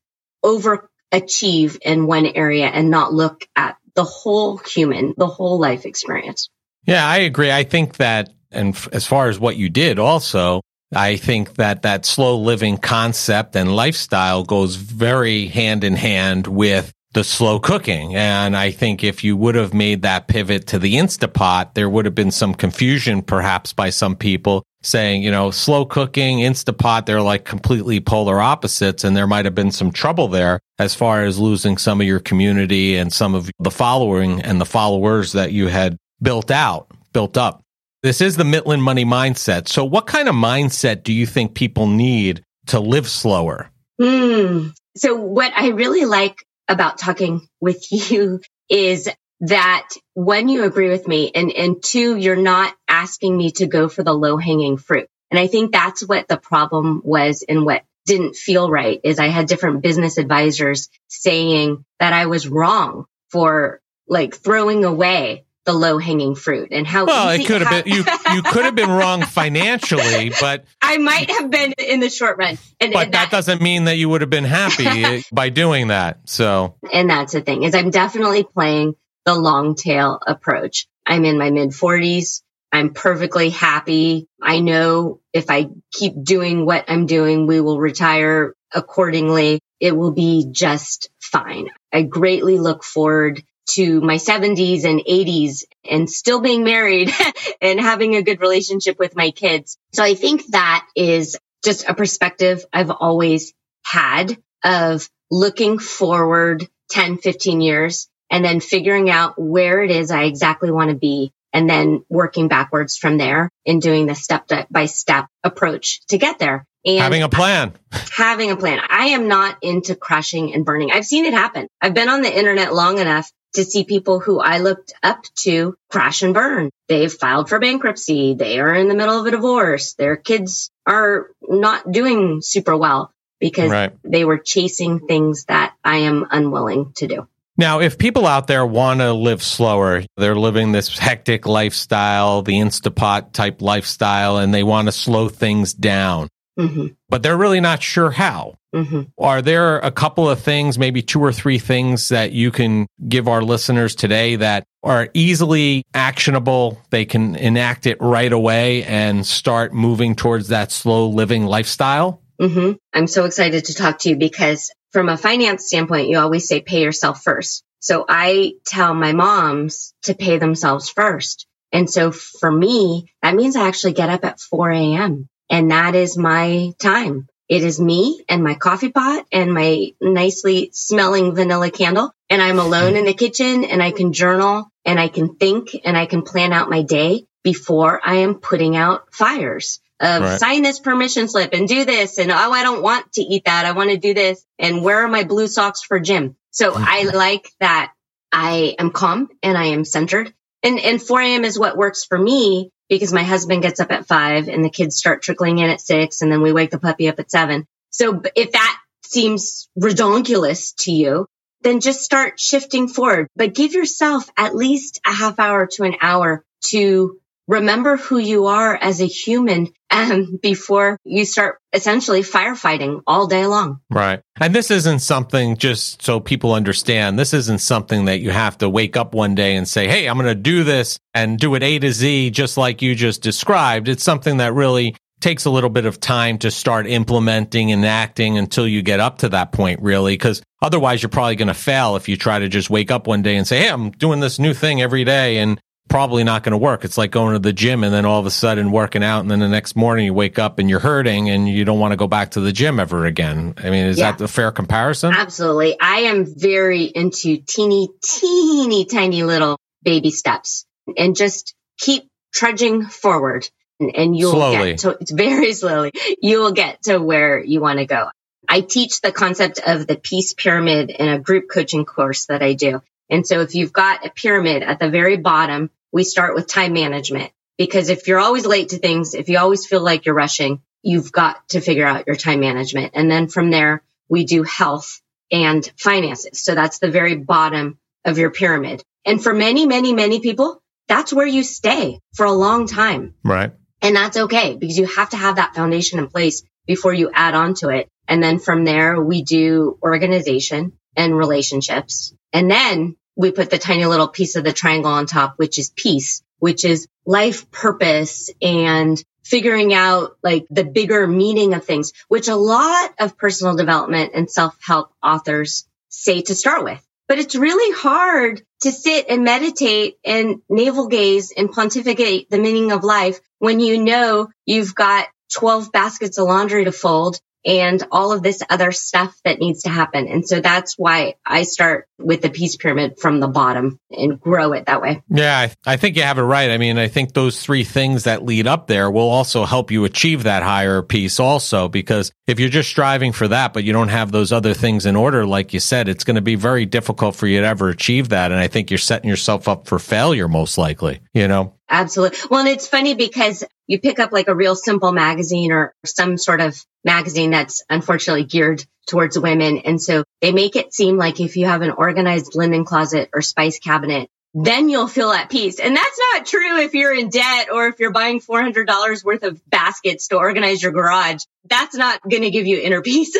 overachieve 0.45 1.77
in 1.81 2.07
one 2.07 2.25
area 2.25 2.67
and 2.67 2.89
not 2.89 3.13
look 3.13 3.47
at 3.55 3.77
the 3.95 4.03
whole 4.03 4.57
human, 4.57 5.13
the 5.17 5.27
whole 5.27 5.59
life 5.59 5.86
experience. 5.86 6.50
Yeah, 6.86 7.07
I 7.07 7.17
agree. 7.17 7.51
I 7.51 7.63
think 7.63 7.97
that, 7.97 8.29
and 8.51 8.75
f- 8.75 8.88
as 8.91 9.05
far 9.05 9.29
as 9.29 9.39
what 9.39 9.57
you 9.57 9.69
did 9.69 10.00
also, 10.00 10.62
I 10.95 11.17
think 11.17 11.55
that 11.55 11.81
that 11.81 12.05
slow 12.05 12.38
living 12.38 12.77
concept 12.77 13.55
and 13.55 13.75
lifestyle 13.75 14.43
goes 14.43 14.75
very 14.75 15.47
hand 15.47 15.83
in 15.83 15.95
hand 15.95 16.47
with 16.47 16.93
the 17.17 17.24
slow 17.24 17.59
cooking. 17.59 18.15
And 18.15 18.55
I 18.55 18.69
think 18.69 19.03
if 19.03 19.24
you 19.24 19.36
would 19.38 19.55
have 19.55 19.74
made 19.74 20.03
that 20.03 20.27
pivot 20.27 20.67
to 20.67 20.77
the 20.77 20.97
Instapot, 20.97 21.74
there 21.74 21.89
would 21.89 22.05
have 22.05 22.13
been 22.13 22.29
some 22.29 22.53
confusion 22.53 23.24
perhaps 23.24 23.74
by 23.74 23.89
some 23.89 24.15
people 24.15 24.62
saying, 24.83 25.24
you 25.24 25.31
know, 25.31 25.50
slow 25.50 25.83
cooking, 25.83 26.38
Instapot, 26.41 27.07
they're 27.07 27.24
like 27.24 27.43
completely 27.43 28.00
polar 28.00 28.39
opposites. 28.39 29.03
And 29.03 29.17
there 29.17 29.25
might 29.25 29.45
have 29.45 29.55
been 29.55 29.71
some 29.71 29.91
trouble 29.91 30.27
there 30.27 30.59
as 30.77 30.93
far 30.93 31.24
as 31.24 31.39
losing 31.39 31.79
some 31.79 32.00
of 32.00 32.05
your 32.05 32.19
community 32.19 32.95
and 32.95 33.12
some 33.12 33.33
of 33.33 33.50
the 33.57 33.71
following 33.71 34.39
and 34.43 34.62
the 34.62 34.65
followers 34.65 35.31
that 35.31 35.51
you 35.51 35.69
had 35.69 35.97
built 36.21 36.51
out, 36.51 36.91
built 37.13 37.36
up. 37.36 37.63
This 38.03 38.21
is 38.21 38.38
the 38.38 38.43
Mitlin 38.43 38.79
money 38.79 39.05
mindset. 39.05 39.67
So 39.67 39.83
what 39.83 40.05
kind 40.05 40.29
of 40.29 40.36
mindset 40.36 41.01
do 41.01 41.12
you 41.12 41.25
think 41.25 41.55
people 41.55 41.88
need 41.88 42.43
to 42.67 42.79
live 42.79 43.09
slower? 43.09 43.71
Mm. 44.00 44.71
So 44.95 45.15
what 45.15 45.51
I 45.55 45.69
really 45.69 46.05
like 46.05 46.43
about 46.67 46.97
talking 46.97 47.47
with 47.59 47.91
you 48.12 48.41
is 48.69 49.09
that 49.41 49.89
one, 50.13 50.50
you 50.50 50.63
agree 50.63 50.89
with 50.89 51.07
me 51.07 51.31
and, 51.33 51.51
and 51.51 51.83
two, 51.83 52.15
you're 52.15 52.36
not 52.36 52.74
asking 52.88 53.38
me 53.38 53.51
to 53.51 53.67
go 53.67 53.88
for 53.88 54.03
the 54.03 54.13
low 54.13 54.38
hanging 54.38 54.77
fruit. 54.77 55.07
And 55.29 55.39
I 55.39 55.47
think 55.47 55.71
that's 55.71 56.07
what 56.07 56.27
the 56.27 56.38
problem 56.38 57.01
was 57.03 57.43
and 57.47 57.65
what 57.65 57.83
didn't 58.05 58.36
feel 58.36 58.69
right 58.69 59.00
is 59.03 59.19
I 59.19 59.27
had 59.27 59.47
different 59.47 59.81
business 59.81 60.17
advisors 60.17 60.89
saying 61.09 61.86
that 62.00 62.13
I 62.13 62.27
was 62.27 62.47
wrong 62.47 63.05
for 63.29 63.81
like 64.07 64.36
throwing 64.36 64.86
away 64.86 65.45
the 65.67 65.74
low 65.74 65.97
hanging 65.97 66.33
fruit 66.33 66.69
and 66.71 66.88
how 66.88 67.05
well 67.05 67.29
it 67.29 67.45
could 67.45 67.62
have 67.62 67.83
been 67.83 67.93
you 67.93 68.05
you 68.33 68.41
could 68.51 68.63
have 68.63 68.74
been 68.74 68.89
wrong 68.89 69.21
financially 69.21 70.31
but 70.39 70.63
i 70.81 70.97
might 70.97 71.29
have 71.29 71.51
been 71.51 71.74
in 71.74 72.00
the 72.00 72.09
short 72.09 72.38
run 72.38 72.57
and, 72.79 72.93
but 72.93 73.05
and 73.05 73.13
that, 73.13 73.29
that, 73.29 73.31
doesn't 73.31 73.62
mean 73.62 73.83
that 73.83 73.97
you 73.97 74.07
would 74.07 74.21
have 74.21 74.29
been 74.29 74.45
happy 74.45 75.25
by 75.31 75.50
doing 75.50 75.89
that 75.89 76.19
so. 76.25 76.75
And 76.91 77.10
that's 77.10 77.34
the 77.34 77.41
thing 77.41 77.63
is 77.63 77.75
i'm 77.75 77.89
definitely 77.89 78.43
playing 78.43 78.95
the 79.25 79.36
long 79.36 79.75
tail 79.75 80.19
approach. 80.25 80.88
I'm 81.06 81.25
in 81.25 81.38
my 81.38 81.51
mid 81.51 81.71
40s 81.71 82.41
i'm 82.71 82.93
perfectly 82.93 83.49
happy. 83.49 84.27
I 84.41 84.62
know 84.62 85.19
if 85.34 85.49
i 85.49 85.67
keep 85.91 86.13
doing 86.23 86.65
what 86.65 86.86
i'm 86.88 87.08
doing 87.08 87.45
we 87.45 87.60
will 87.60 87.77
retire 87.77 88.53
accordingly. 88.73 89.60
It 89.80 89.95
will 89.95 90.12
be 90.12 90.47
just 90.49 91.10
fine. 91.19 91.69
I 91.93 92.01
greatly 92.03 92.58
look 92.58 92.84
forward 92.84 93.43
to 93.67 94.01
my 94.01 94.15
70s 94.15 94.86
and 94.86 95.01
80s 95.01 95.63
and 95.89 96.10
still 96.10 96.41
being 96.41 96.63
married 96.63 97.12
and 97.62 97.80
having 97.80 98.15
a 98.15 98.23
good 98.23 98.41
relationship 98.41 98.97
with 98.99 99.15
my 99.15 99.32
kids. 99.32 99.77
So 99.93 100.03
I 100.03 100.15
think 100.15 100.47
that 100.47 100.88
is 100.95 101.38
just 101.63 101.88
a 101.88 101.93
perspective 101.93 102.65
I've 102.71 102.91
always 102.91 103.53
had 103.84 104.38
of 104.63 105.10
looking 105.30 105.80
forward 105.80 106.67
10, 106.91 107.17
15 107.17 107.62
years 107.62 108.08
and 108.30 108.43
then 108.43 108.60
figuring 108.60 109.10
out 109.10 109.39
where 109.39 109.82
it 109.82 109.91
is 109.91 110.12
I 110.12 110.23
exactly 110.23 110.71
want 110.71 110.89
to 110.89 110.95
be 110.95 111.32
and 111.53 111.69
then 111.69 112.03
working 112.10 112.47
backwards 112.47 112.97
from 112.97 113.17
there 113.17 113.49
and 113.65 113.82
doing 113.82 114.06
the 114.06 114.15
step 114.15 114.49
by 114.69 114.86
step 114.86 115.27
approach 115.43 116.01
to 116.08 116.17
get 116.17 116.39
there. 116.39 116.65
And 116.86 116.99
having 116.99 117.23
a 117.23 117.30
plan. 117.30 117.73
Having 117.91 118.51
a 118.51 118.56
plan. 118.56 118.80
I 118.89 119.08
am 119.08 119.27
not 119.27 119.58
into 119.62 119.95
crashing 119.95 120.53
and 120.53 120.63
burning. 120.63 120.91
I've 120.91 121.06
seen 121.06 121.25
it 121.25 121.34
happen. 121.34 121.67
I've 121.82 121.93
been 121.93 122.10
on 122.10 122.21
the 122.21 122.38
internet 122.38 122.73
long 122.73 122.99
enough 122.99 123.32
to 123.53 123.63
see 123.63 123.83
people 123.83 124.19
who 124.19 124.39
I 124.39 124.60
looked 124.60 124.93
up 125.01 125.23
to 125.39 125.75
crash 125.89 126.21
and 126.21 126.33
burn. 126.33 126.69
They've 126.88 127.12
filed 127.12 127.49
for 127.49 127.60
bankruptcy. 127.60 128.36
They 128.36 128.60
are 128.60 128.73
in 128.73 128.88
the 128.88 128.95
middle 128.95 129.19
of 129.19 129.25
a 129.25 129.31
divorce. 129.31 129.93
Their 129.93 130.15
kids 130.15 130.69
are 130.86 131.27
not 131.41 131.91
doing 131.91 132.41
super 132.41 132.77
well 132.77 133.12
because 133.39 133.71
right. 133.71 133.93
they 134.03 134.25
were 134.25 134.38
chasing 134.38 134.99
things 134.99 135.45
that 135.45 135.75
I 135.83 135.97
am 135.97 136.25
unwilling 136.29 136.93
to 136.97 137.07
do. 137.07 137.27
Now, 137.60 137.79
if 137.79 137.97
people 137.97 138.27
out 138.27 138.45
there 138.45 138.65
want 138.65 138.99
to 138.99 139.13
live 139.13 139.41
slower, 139.41 140.03
they're 140.15 140.36
living 140.36 140.71
this 140.71 140.95
hectic 140.95 141.47
lifestyle, 141.47 142.43
the 142.43 142.53
Instapot 142.53 143.33
type 143.33 143.63
lifestyle, 143.63 144.38
and 144.38 144.53
they 144.53 144.62
want 144.62 144.88
to 144.88 144.91
slow 144.91 145.27
things 145.27 145.73
down, 145.73 146.29
mm-hmm. 146.58 146.88
but 147.10 147.24
they're 147.24 147.38
really 147.38 147.62
not 147.62 147.82
sure 147.82 148.12
how. 148.12 148.58
Mm-hmm. 148.74 149.04
Are 149.17 149.41
there 149.41 149.80
a 149.80 149.91
couple 149.91 150.30
of 150.30 150.39
things, 150.39 150.78
maybe 150.78 151.02
two 151.02 151.24
or 151.24 151.32
three 151.32 151.58
things 151.58 152.10
that 152.10 152.32
you 152.32 152.52
can 152.52 152.88
give 153.08 153.28
our 153.28 153.41
listeners 153.41 153.96
today 153.96 154.36
that 154.36 154.65
are 154.84 155.10
easily 155.13 155.84
actionable? 155.93 156.80
They 156.89 157.06
can 157.06 157.36
enact 157.36 157.86
it 157.86 157.98
right 158.02 158.32
away 158.32 158.84
and 158.84 159.26
start 159.26 159.74
moving 159.74 160.15
towards 160.15 160.50
that 160.50 160.72
slow 160.72 161.10
living 161.10 161.46
lifestyle? 161.46 162.22
Mm-hmm. 162.39 162.74
I'm 162.93 163.08
so 163.08 163.26
excited 163.26 163.65
to 163.65 163.74
talk 163.74 164.00
to 164.00 164.10
you 164.10 164.15
because 164.15 164.72
from 164.91 165.10
a 165.10 165.17
finance 165.17 165.65
standpoint, 165.65 166.10
you 166.10 166.20
always 166.20 166.48
say 166.48 166.62
pay 166.62 166.82
yourself 166.84 167.24
first. 167.24 167.63
So 167.80 168.06
I 168.08 168.54
tell 168.65 168.93
my 168.93 169.13
moms 169.13 169.93
to 170.04 170.13
pay 170.13 170.38
themselves 170.38 170.89
first. 170.89 171.48
And 171.72 171.89
so 171.89 172.12
for 172.12 172.52
me, 172.52 173.12
that 173.22 173.36
means 173.36 173.56
I 173.56 173.67
actually 173.67 173.93
get 173.93 174.10
up 174.10 174.24
at 174.24 174.39
4 174.39 174.72
a.m. 174.72 175.28
and 175.49 175.71
that 175.71 175.95
is 175.95 176.17
my 176.17 176.71
time. 176.79 177.27
It 177.47 177.63
is 177.63 177.79
me 177.79 178.23
and 178.27 178.43
my 178.43 178.55
coffee 178.55 178.89
pot 178.91 179.25
and 179.31 179.53
my 179.53 179.93
nicely 180.01 180.69
smelling 180.73 181.33
vanilla 181.33 181.71
candle. 181.71 182.13
And 182.29 182.41
I'm 182.41 182.60
alone 182.60 182.97
in 182.97 183.05
the 183.05 183.13
kitchen 183.13 183.63
and 183.63 183.81
I 183.81 183.91
can 183.91 184.12
journal 184.12 184.69
and 184.83 184.99
I 184.99 185.07
can 185.07 185.36
think 185.36 185.69
and 185.86 185.95
I 185.95 186.07
can 186.07 186.23
plan 186.23 186.51
out 186.51 186.69
my 186.69 186.81
day 186.81 187.25
before 187.43 188.01
I 188.03 188.15
am 188.15 188.36
putting 188.36 188.75
out 188.75 189.13
fires 189.13 189.79
of 189.99 190.21
right. 190.21 190.39
sign 190.39 190.62
this 190.62 190.79
permission 190.79 191.29
slip 191.29 191.53
and 191.53 191.67
do 191.67 191.86
this. 191.86 192.17
And 192.17 192.31
oh, 192.31 192.36
I 192.36 192.63
don't 192.63 192.83
want 192.83 193.13
to 193.13 193.21
eat 193.21 193.45
that. 193.45 193.65
I 193.65 193.71
want 193.71 193.91
to 193.91 193.97
do 193.97 194.13
this. 194.13 194.43
And 194.60 194.83
where 194.83 195.05
are 195.05 195.07
my 195.07 195.23
blue 195.23 195.47
socks 195.47 195.81
for 195.81 195.99
gym? 195.99 196.36
So 196.51 196.71
mm-hmm. 196.71 196.83
I 196.86 197.03
like 197.13 197.49
that 197.62 197.93
I 198.31 198.75
am 198.77 198.91
calm 198.91 199.29
and 199.41 199.57
I 199.57 199.67
am 199.67 199.86
centered. 199.86 200.33
And, 200.63 200.79
and 200.79 201.01
4 201.01 201.21
a.m. 201.21 201.45
is 201.45 201.57
what 201.57 201.77
works 201.77 202.03
for 202.03 202.17
me 202.17 202.71
because 202.89 203.13
my 203.13 203.23
husband 203.23 203.62
gets 203.62 203.80
up 203.80 203.91
at 203.91 204.08
five 204.08 204.47
and 204.47 204.63
the 204.63 204.69
kids 204.69 204.97
start 204.97 205.21
trickling 205.21 205.60
in 205.60 205.69
at 205.69 205.82
six 205.82 206.21
and 206.21 206.32
then 206.32 206.41
we 206.41 206.54
wake 206.54 206.71
the 206.71 206.80
puppy 206.80 207.10
up 207.10 207.19
at 207.19 207.32
seven. 207.32 207.65
So 207.89 208.21
if 208.36 208.52
that 208.52 208.78
seems 209.04 209.69
redonkulous 209.80 210.76
to 210.84 210.91
you, 210.91 211.28
then 211.62 211.80
just 211.80 212.02
start 212.02 212.39
shifting 212.39 212.88
forward, 212.88 213.28
but 213.36 213.56
give 213.56 213.73
yourself 213.73 214.30
at 214.38 214.56
least 214.56 215.02
a 215.06 215.12
half 215.12 215.39
hour 215.39 215.67
to 215.67 215.84
an 215.84 215.95
hour 216.02 216.43
to 216.67 217.19
remember 217.47 217.97
who 217.97 218.17
you 218.17 218.47
are 218.47 218.75
as 218.75 219.01
a 219.01 219.05
human 219.05 219.67
um, 219.89 220.38
before 220.41 220.99
you 221.03 221.25
start 221.25 221.60
essentially 221.73 222.21
firefighting 222.21 223.01
all 223.07 223.27
day 223.27 223.45
long. 223.45 223.79
Right. 223.89 224.21
And 224.39 224.53
this 224.53 224.71
isn't 224.71 224.99
something 224.99 225.57
just 225.57 226.01
so 226.01 226.19
people 226.19 226.53
understand. 226.53 227.17
This 227.17 227.33
isn't 227.33 227.60
something 227.60 228.05
that 228.05 228.19
you 228.19 228.31
have 228.31 228.57
to 228.60 228.69
wake 228.69 228.97
up 228.97 229.13
one 229.13 229.36
day 229.36 229.55
and 229.55 229.67
say, 229.67 229.88
Hey, 229.88 230.07
I'm 230.07 230.17
going 230.17 230.27
to 230.27 230.36
do 230.36 230.63
this 230.63 230.99
and 231.13 231.39
do 231.39 231.55
it 231.55 231.63
A 231.63 231.79
to 231.79 231.91
Z, 231.91 232.31
just 232.31 232.57
like 232.57 232.81
you 232.81 232.95
just 232.95 233.21
described. 233.21 233.88
It's 233.88 234.03
something 234.03 234.38
that 234.38 234.53
really 234.53 234.95
takes 235.19 235.45
a 235.45 235.49
little 235.49 235.69
bit 235.69 235.86
of 235.86 235.99
time 235.99 236.38
to 236.38 236.51
start 236.51 236.86
implementing 236.86 237.71
and 237.71 237.83
acting 237.83 238.38
until 238.38 238.67
you 238.67 238.83
get 238.83 238.99
up 238.99 239.17
to 239.17 239.29
that 239.29 239.51
point, 239.51 239.81
really. 239.81 240.13
Because 240.13 240.43
otherwise, 240.62 241.01
you're 241.01 241.10
probably 241.10 241.36
going 241.36 241.47
to 241.47 241.55
fail 241.55 241.95
if 241.95 242.07
you 242.07 242.15
try 242.17 242.38
to 242.38 242.47
just 242.47 242.69
wake 242.69 242.91
up 242.91 243.07
one 243.07 243.23
day 243.23 243.36
and 243.36 243.47
say, 243.47 243.60
Hey, 243.62 243.69
I'm 243.69 243.91
doing 243.91 244.19
this 244.19 244.38
new 244.38 244.53
thing 244.53 244.81
every 244.81 245.03
day. 245.03 245.38
And 245.38 245.60
probably 245.88 246.23
not 246.23 246.43
going 246.43 246.52
to 246.52 246.58
work. 246.58 246.86
It's 246.86 246.97
like 246.97 247.12
going 247.12 247.34
to 247.34 247.39
the 247.39 247.54
gym 247.54 247.84
and 247.84 247.93
then 247.93 248.06
all 248.06 248.19
of 248.19 248.26
a 248.26 248.32
sudden 248.32 248.71
working 248.71 249.04
out. 249.04 249.21
And 249.21 249.32
then 249.32 249.39
the 249.39 249.47
next 249.47 249.76
morning 249.76 250.06
you 250.06 250.13
wake 250.13 250.39
up 250.39 250.60
and 250.60 250.69
you're 250.69 250.80
hurting 250.80 251.30
and 251.30 251.47
you 251.47 251.65
don't 251.65 251.80
want 251.80 251.91
to 251.91 251.97
go 251.97 252.08
back 252.08 252.32
to 252.32 252.41
the 252.41 252.52
gym 252.52 252.80
ever 252.80 253.06
again. 253.06 253.56
I 253.58 253.69
mean, 253.69 253.86
is 253.86 253.97
yeah. 253.97 254.12
that 254.12 254.21
a 254.21 254.28
fair 254.28 254.52
comparison? 254.52 255.13
Absolutely. 255.13 255.80
I 255.80 256.02
am 256.02 256.26
very 256.26 256.84
into 256.84 257.38
teeny, 257.38 257.89
teeny, 258.04 258.86
tiny 258.86 259.23
little 259.23 259.60
baby 259.84 260.12
steps 260.12 260.65
and 260.97 261.15
just 261.15 261.54
keep 261.78 262.08
trudging 262.34 262.86
forward 262.86 263.50
and, 263.80 263.95
and 263.95 264.17
you'll 264.17 264.32
slowly. 264.32 264.71
get 264.71 264.80
to, 264.80 264.97
it's 265.00 265.12
very 265.12 265.54
slowly. 265.54 265.91
You 266.21 266.39
will 266.39 266.52
get 266.52 266.84
to 266.84 266.97
where 267.00 267.43
you 267.43 267.62
want 267.62 267.80
to 267.80 267.86
go. 267.86 268.10
I 268.50 268.62
teach 268.62 269.02
the 269.02 269.12
concept 269.12 269.60
of 269.65 269.88
the 269.88 269.97
peace 269.97 270.34
pyramid 270.34 270.89
in 270.89 271.08
a 271.10 271.19
group 271.19 271.50
coaching 271.50 271.86
course 271.86 272.28
that 272.28 272.41
I 272.41 272.54
do. 272.54 272.82
And 273.10 273.26
so 273.26 273.41
if 273.41 273.56
you've 273.56 273.73
got 273.73 274.06
a 274.06 274.10
pyramid 274.10 274.63
at 274.63 274.80
the 274.80 274.89
very 274.89 275.17
bottom, 275.17 275.69
we 275.91 276.04
start 276.04 276.36
with 276.36 276.47
time 276.47 276.73
management 276.73 277.32
because 277.58 277.89
if 277.89 278.08
you're 278.08 278.19
always 278.19 278.45
late 278.45 278.69
to 278.69 278.78
things, 278.78 279.13
if 279.13 279.30
you 279.30 279.39
always 279.39 279.65
feel 279.65 279.82
like 279.82 280.06
you're 280.06 280.15
rushing, 280.15 280.62
you've 280.84 281.12
got 281.12 281.47
to 281.50 281.62
figure 281.62 281.86
out 281.86 282.08
your 282.08 282.15
time 282.15 282.39
management. 282.39 282.91
And 282.95 283.10
then 283.10 283.28
from 283.28 283.50
there, 283.50 283.84
we 284.10 284.26
do 284.26 284.43
health 284.43 285.02
and 285.32 285.69
finances. 285.78 286.43
So 286.43 286.56
that's 286.56 286.80
the 286.80 286.91
very 286.91 287.15
bottom 287.15 287.78
of 288.06 288.17
your 288.17 288.32
pyramid. 288.32 288.84
And 289.06 289.21
for 289.21 289.34
many, 289.34 289.65
many, 289.65 289.93
many 289.93 290.19
people, 290.19 290.62
that's 290.88 291.12
where 291.12 291.28
you 291.28 291.43
stay 291.43 292.00
for 292.13 292.26
a 292.26 292.32
long 292.32 292.67
time. 292.67 293.15
Right. 293.23 293.52
And 293.82 293.95
that's 293.95 294.17
okay 294.17 294.56
because 294.56 294.78
you 294.78 294.86
have 294.86 295.10
to 295.10 295.17
have 295.17 295.36
that 295.36 295.56
foundation 295.56 296.00
in 296.00 296.08
place 296.08 296.43
before 296.65 296.93
you 296.93 297.12
add 297.13 297.36
on 297.36 297.54
to 297.56 297.69
it. 297.69 297.88
And 298.08 298.23
then 298.23 298.39
from 298.39 298.65
there, 298.65 299.02
we 299.02 299.21
do 299.23 299.78
organization 299.82 300.73
and 300.95 301.17
relationships. 301.17 302.13
And 302.34 302.50
then 302.50 302.95
we 303.17 303.32
put 303.32 303.49
the 303.49 303.58
tiny 303.58 303.86
little 303.86 304.08
piece 304.08 304.36
of 304.36 304.43
the 304.43 304.53
triangle 304.53 304.91
on 304.91 305.08
top, 305.08 305.34
which 305.38 305.58
is 305.58 305.71
peace, 305.75 306.21
which 306.38 306.63
is 306.63 306.88
life 307.06 307.49
purpose 307.49 308.30
and 308.41 309.03
figuring 309.25 309.73
out 309.73 310.17
like 310.23 310.45
the 310.49 310.63
bigger 310.63 311.06
meaning 311.08 311.53
of 311.53 311.65
things, 311.65 311.91
which 312.08 312.27
a 312.27 312.36
lot 312.36 312.93
of 312.99 313.17
personal 313.17 313.56
development 313.56 314.12
and 314.13 314.30
self-help 314.30 314.93
authors 315.03 315.67
say 315.89 316.21
to 316.21 316.36
start 316.36 316.63
with. 316.63 316.82
But 317.08 317.19
it's 317.19 317.36
really 317.36 317.75
hard 317.75 318.43
to 318.62 318.71
sit 318.71 319.08
and 319.10 319.23
meditate 319.23 319.97
and 320.06 320.41
navel 320.49 320.88
gaze 320.88 321.34
and 321.36 321.51
pontificate 321.51 322.30
the 322.30 322.38
meaning 322.38 322.71
of 322.71 322.84
life 322.84 323.19
when 323.39 323.60
you 323.60 323.84
know 323.84 324.30
you've 324.45 324.75
got 324.75 325.08
12 325.34 325.71
baskets 325.71 326.17
of 326.17 326.27
laundry 326.27 326.65
to 326.65 326.71
fold 326.71 327.19
and 327.47 327.81
all 327.93 328.12
of 328.12 328.21
this 328.21 328.43
other 328.49 328.73
stuff 328.73 329.15
that 329.23 329.39
needs 329.39 329.63
to 329.63 329.69
happen. 329.69 330.07
And 330.10 330.27
so 330.27 330.41
that's 330.41 330.77
why 330.77 331.15
I 331.25 331.43
start 331.43 331.88
with 331.97 332.21
the 332.21 332.29
peace 332.29 332.57
pyramid 332.57 332.99
from 332.99 333.21
the 333.21 333.29
bottom 333.29 333.79
and 333.89 334.19
grow 334.19 334.51
it 334.51 334.65
that 334.65 334.81
way. 334.81 335.01
Yeah, 335.10 335.51
I 335.65 335.77
think 335.77 335.95
you 335.95 336.03
have 336.03 336.17
it 336.17 336.23
right. 336.23 336.51
I 336.51 336.57
mean, 336.57 336.77
I 336.77 336.89
think 336.89 337.13
those 337.13 337.41
three 337.41 337.63
things 337.63 338.03
that 338.03 338.25
lead 338.25 338.47
up 338.47 338.67
there 338.67 338.91
will 338.91 339.10
also 339.10 339.45
help 339.45 339.71
you 339.71 339.86
achieve 339.86 340.23
that 340.23 340.43
higher 340.43 340.81
peace 340.81 341.21
also, 341.21 341.69
because 341.69 342.12
if 342.27 342.38
you're 342.38 342.49
just 342.49 342.69
striving 342.69 343.13
for 343.13 343.29
that, 343.29 343.53
but 343.53 343.63
you 343.63 343.71
don't 343.71 343.88
have 343.88 344.12
those 344.12 344.33
other 344.33 344.53
things 344.53 344.86
in 344.86 344.97
order, 344.97 345.25
like 345.25 345.53
you 345.53 345.62
said, 345.62 345.88
it's 345.88 346.03
going 346.03 346.15
to 346.15 346.21
be 346.21 346.36
very 346.36 346.65
difficult 346.65 347.15
for 347.15 347.27
you 347.27 347.39
to 347.39 347.47
ever 347.47 347.69
achieve 347.69 348.10
that. 348.10 348.33
And 348.33 348.41
I 348.41 348.47
think 348.47 348.69
you're 348.69 348.77
setting 348.77 349.10
yourself 349.10 349.47
up 349.47 349.67
for 349.67 349.79
failure, 349.79 350.27
most 350.27 350.57
likely, 350.57 350.99
you 351.13 351.29
know? 351.29 351.53
Absolutely. 351.69 352.19
Well, 352.29 352.41
and 352.41 352.49
it's 352.49 352.67
funny 352.67 352.93
because 352.93 353.45
you 353.67 353.80
pick 353.80 353.99
up 353.99 354.12
like 354.12 354.27
a 354.27 354.36
real 354.36 354.56
simple 354.56 354.91
magazine 354.91 355.51
or 355.51 355.73
some 355.86 356.17
sort 356.17 356.41
of 356.41 356.58
magazine 356.84 357.32
that's 357.32 357.63
unfortunately 357.69 358.23
geared 358.23 358.65
towards 358.88 359.19
women. 359.19 359.60
And 359.60 359.82
so 359.82 360.03
they 360.21 360.32
make 360.32 360.56
it 360.56 360.73
seem 360.73 360.97
like 360.97 361.19
if 361.19 361.36
you 361.36 361.45
have 361.45 361.62
an 361.62 361.71
organized 361.71 362.36
linen 362.36 362.65
closet 362.65 363.10
or 363.13 363.21
spice 363.21 363.60
cabinet, 363.60 364.10
then 364.43 364.69
you'll 364.69 364.88
feel 364.88 365.12
at 365.12 365.30
peace. 365.32 365.60
And 365.60 365.76
that's 365.76 366.00
not 366.13 366.26
true 366.28 366.60
if 366.60 366.76
you're 366.76 366.93
in 366.93 367.10
debt 367.10 367.47
or 367.52 367.67
if 367.67 367.80
you're 367.80 367.91
buying 367.91 368.19
$400 368.19 369.04
worth 369.04 369.23
of 369.23 369.41
baskets 369.50 370.10
to 370.10 370.17
organize 370.17 370.62
your 370.62 370.71
garage. 370.71 371.23
That's 371.50 371.76
not 371.76 372.02
going 372.04 372.21
to 372.21 372.30
give 372.30 372.45
you 372.45 372.60
inner 372.60 372.82
peace. 372.84 373.17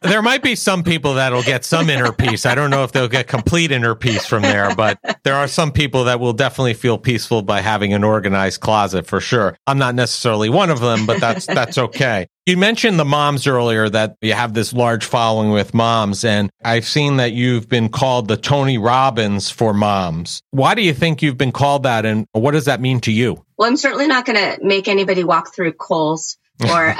there 0.00 0.22
might 0.22 0.42
be 0.42 0.54
some 0.54 0.82
people 0.82 1.14
that'll 1.14 1.42
get 1.42 1.64
some 1.64 1.90
inner 1.90 2.10
peace. 2.18 2.46
I 2.46 2.54
don't 2.54 2.70
know 2.70 2.84
if 2.84 2.92
they'll 2.92 3.08
get 3.08 3.26
complete 3.26 3.70
inner 3.70 3.94
peace 3.94 4.24
from 4.24 4.42
there, 4.42 4.74
but 4.74 4.98
there 5.24 5.34
are 5.34 5.48
some 5.48 5.72
people 5.72 6.04
that 6.04 6.20
will 6.20 6.32
definitely 6.32 6.74
feel 6.74 6.96
peaceful 6.96 7.42
by 7.42 7.60
having 7.60 7.92
an 7.92 8.02
organized 8.02 8.60
closet 8.60 9.06
for 9.06 9.20
sure. 9.20 9.58
I'm 9.66 9.78
not 9.78 9.94
necessarily 9.94 10.48
one 10.48 10.70
of 10.70 10.80
them, 10.80 11.04
but 11.04 11.20
that's 11.20 11.44
that's 11.46 11.76
okay. 11.76 12.28
You 12.46 12.56
mentioned 12.56 12.96
the 12.96 13.04
moms 13.04 13.48
earlier 13.48 13.88
that 13.88 14.18
you 14.20 14.32
have 14.32 14.54
this 14.54 14.72
large 14.72 15.04
following 15.04 15.50
with 15.50 15.74
moms, 15.74 16.24
and 16.24 16.48
I've 16.62 16.86
seen 16.86 17.16
that 17.16 17.32
you've 17.32 17.68
been 17.68 17.88
called 17.88 18.28
the 18.28 18.36
Tony 18.36 18.78
Robbins 18.78 19.50
for 19.50 19.74
moms. 19.74 20.44
Why 20.52 20.76
do 20.76 20.82
you 20.82 20.94
think 20.94 21.22
you've 21.22 21.36
been 21.36 21.50
called 21.50 21.82
that, 21.82 22.06
and 22.06 22.24
what 22.30 22.52
does 22.52 22.66
that 22.66 22.80
mean 22.80 23.00
to 23.00 23.10
you? 23.10 23.44
Well, 23.58 23.68
I'm 23.68 23.76
certainly 23.76 24.06
not 24.06 24.26
going 24.26 24.36
to 24.36 24.64
make 24.64 24.86
anybody 24.86 25.24
walk 25.24 25.52
through 25.52 25.72
coals 25.72 26.38
or 26.64 26.94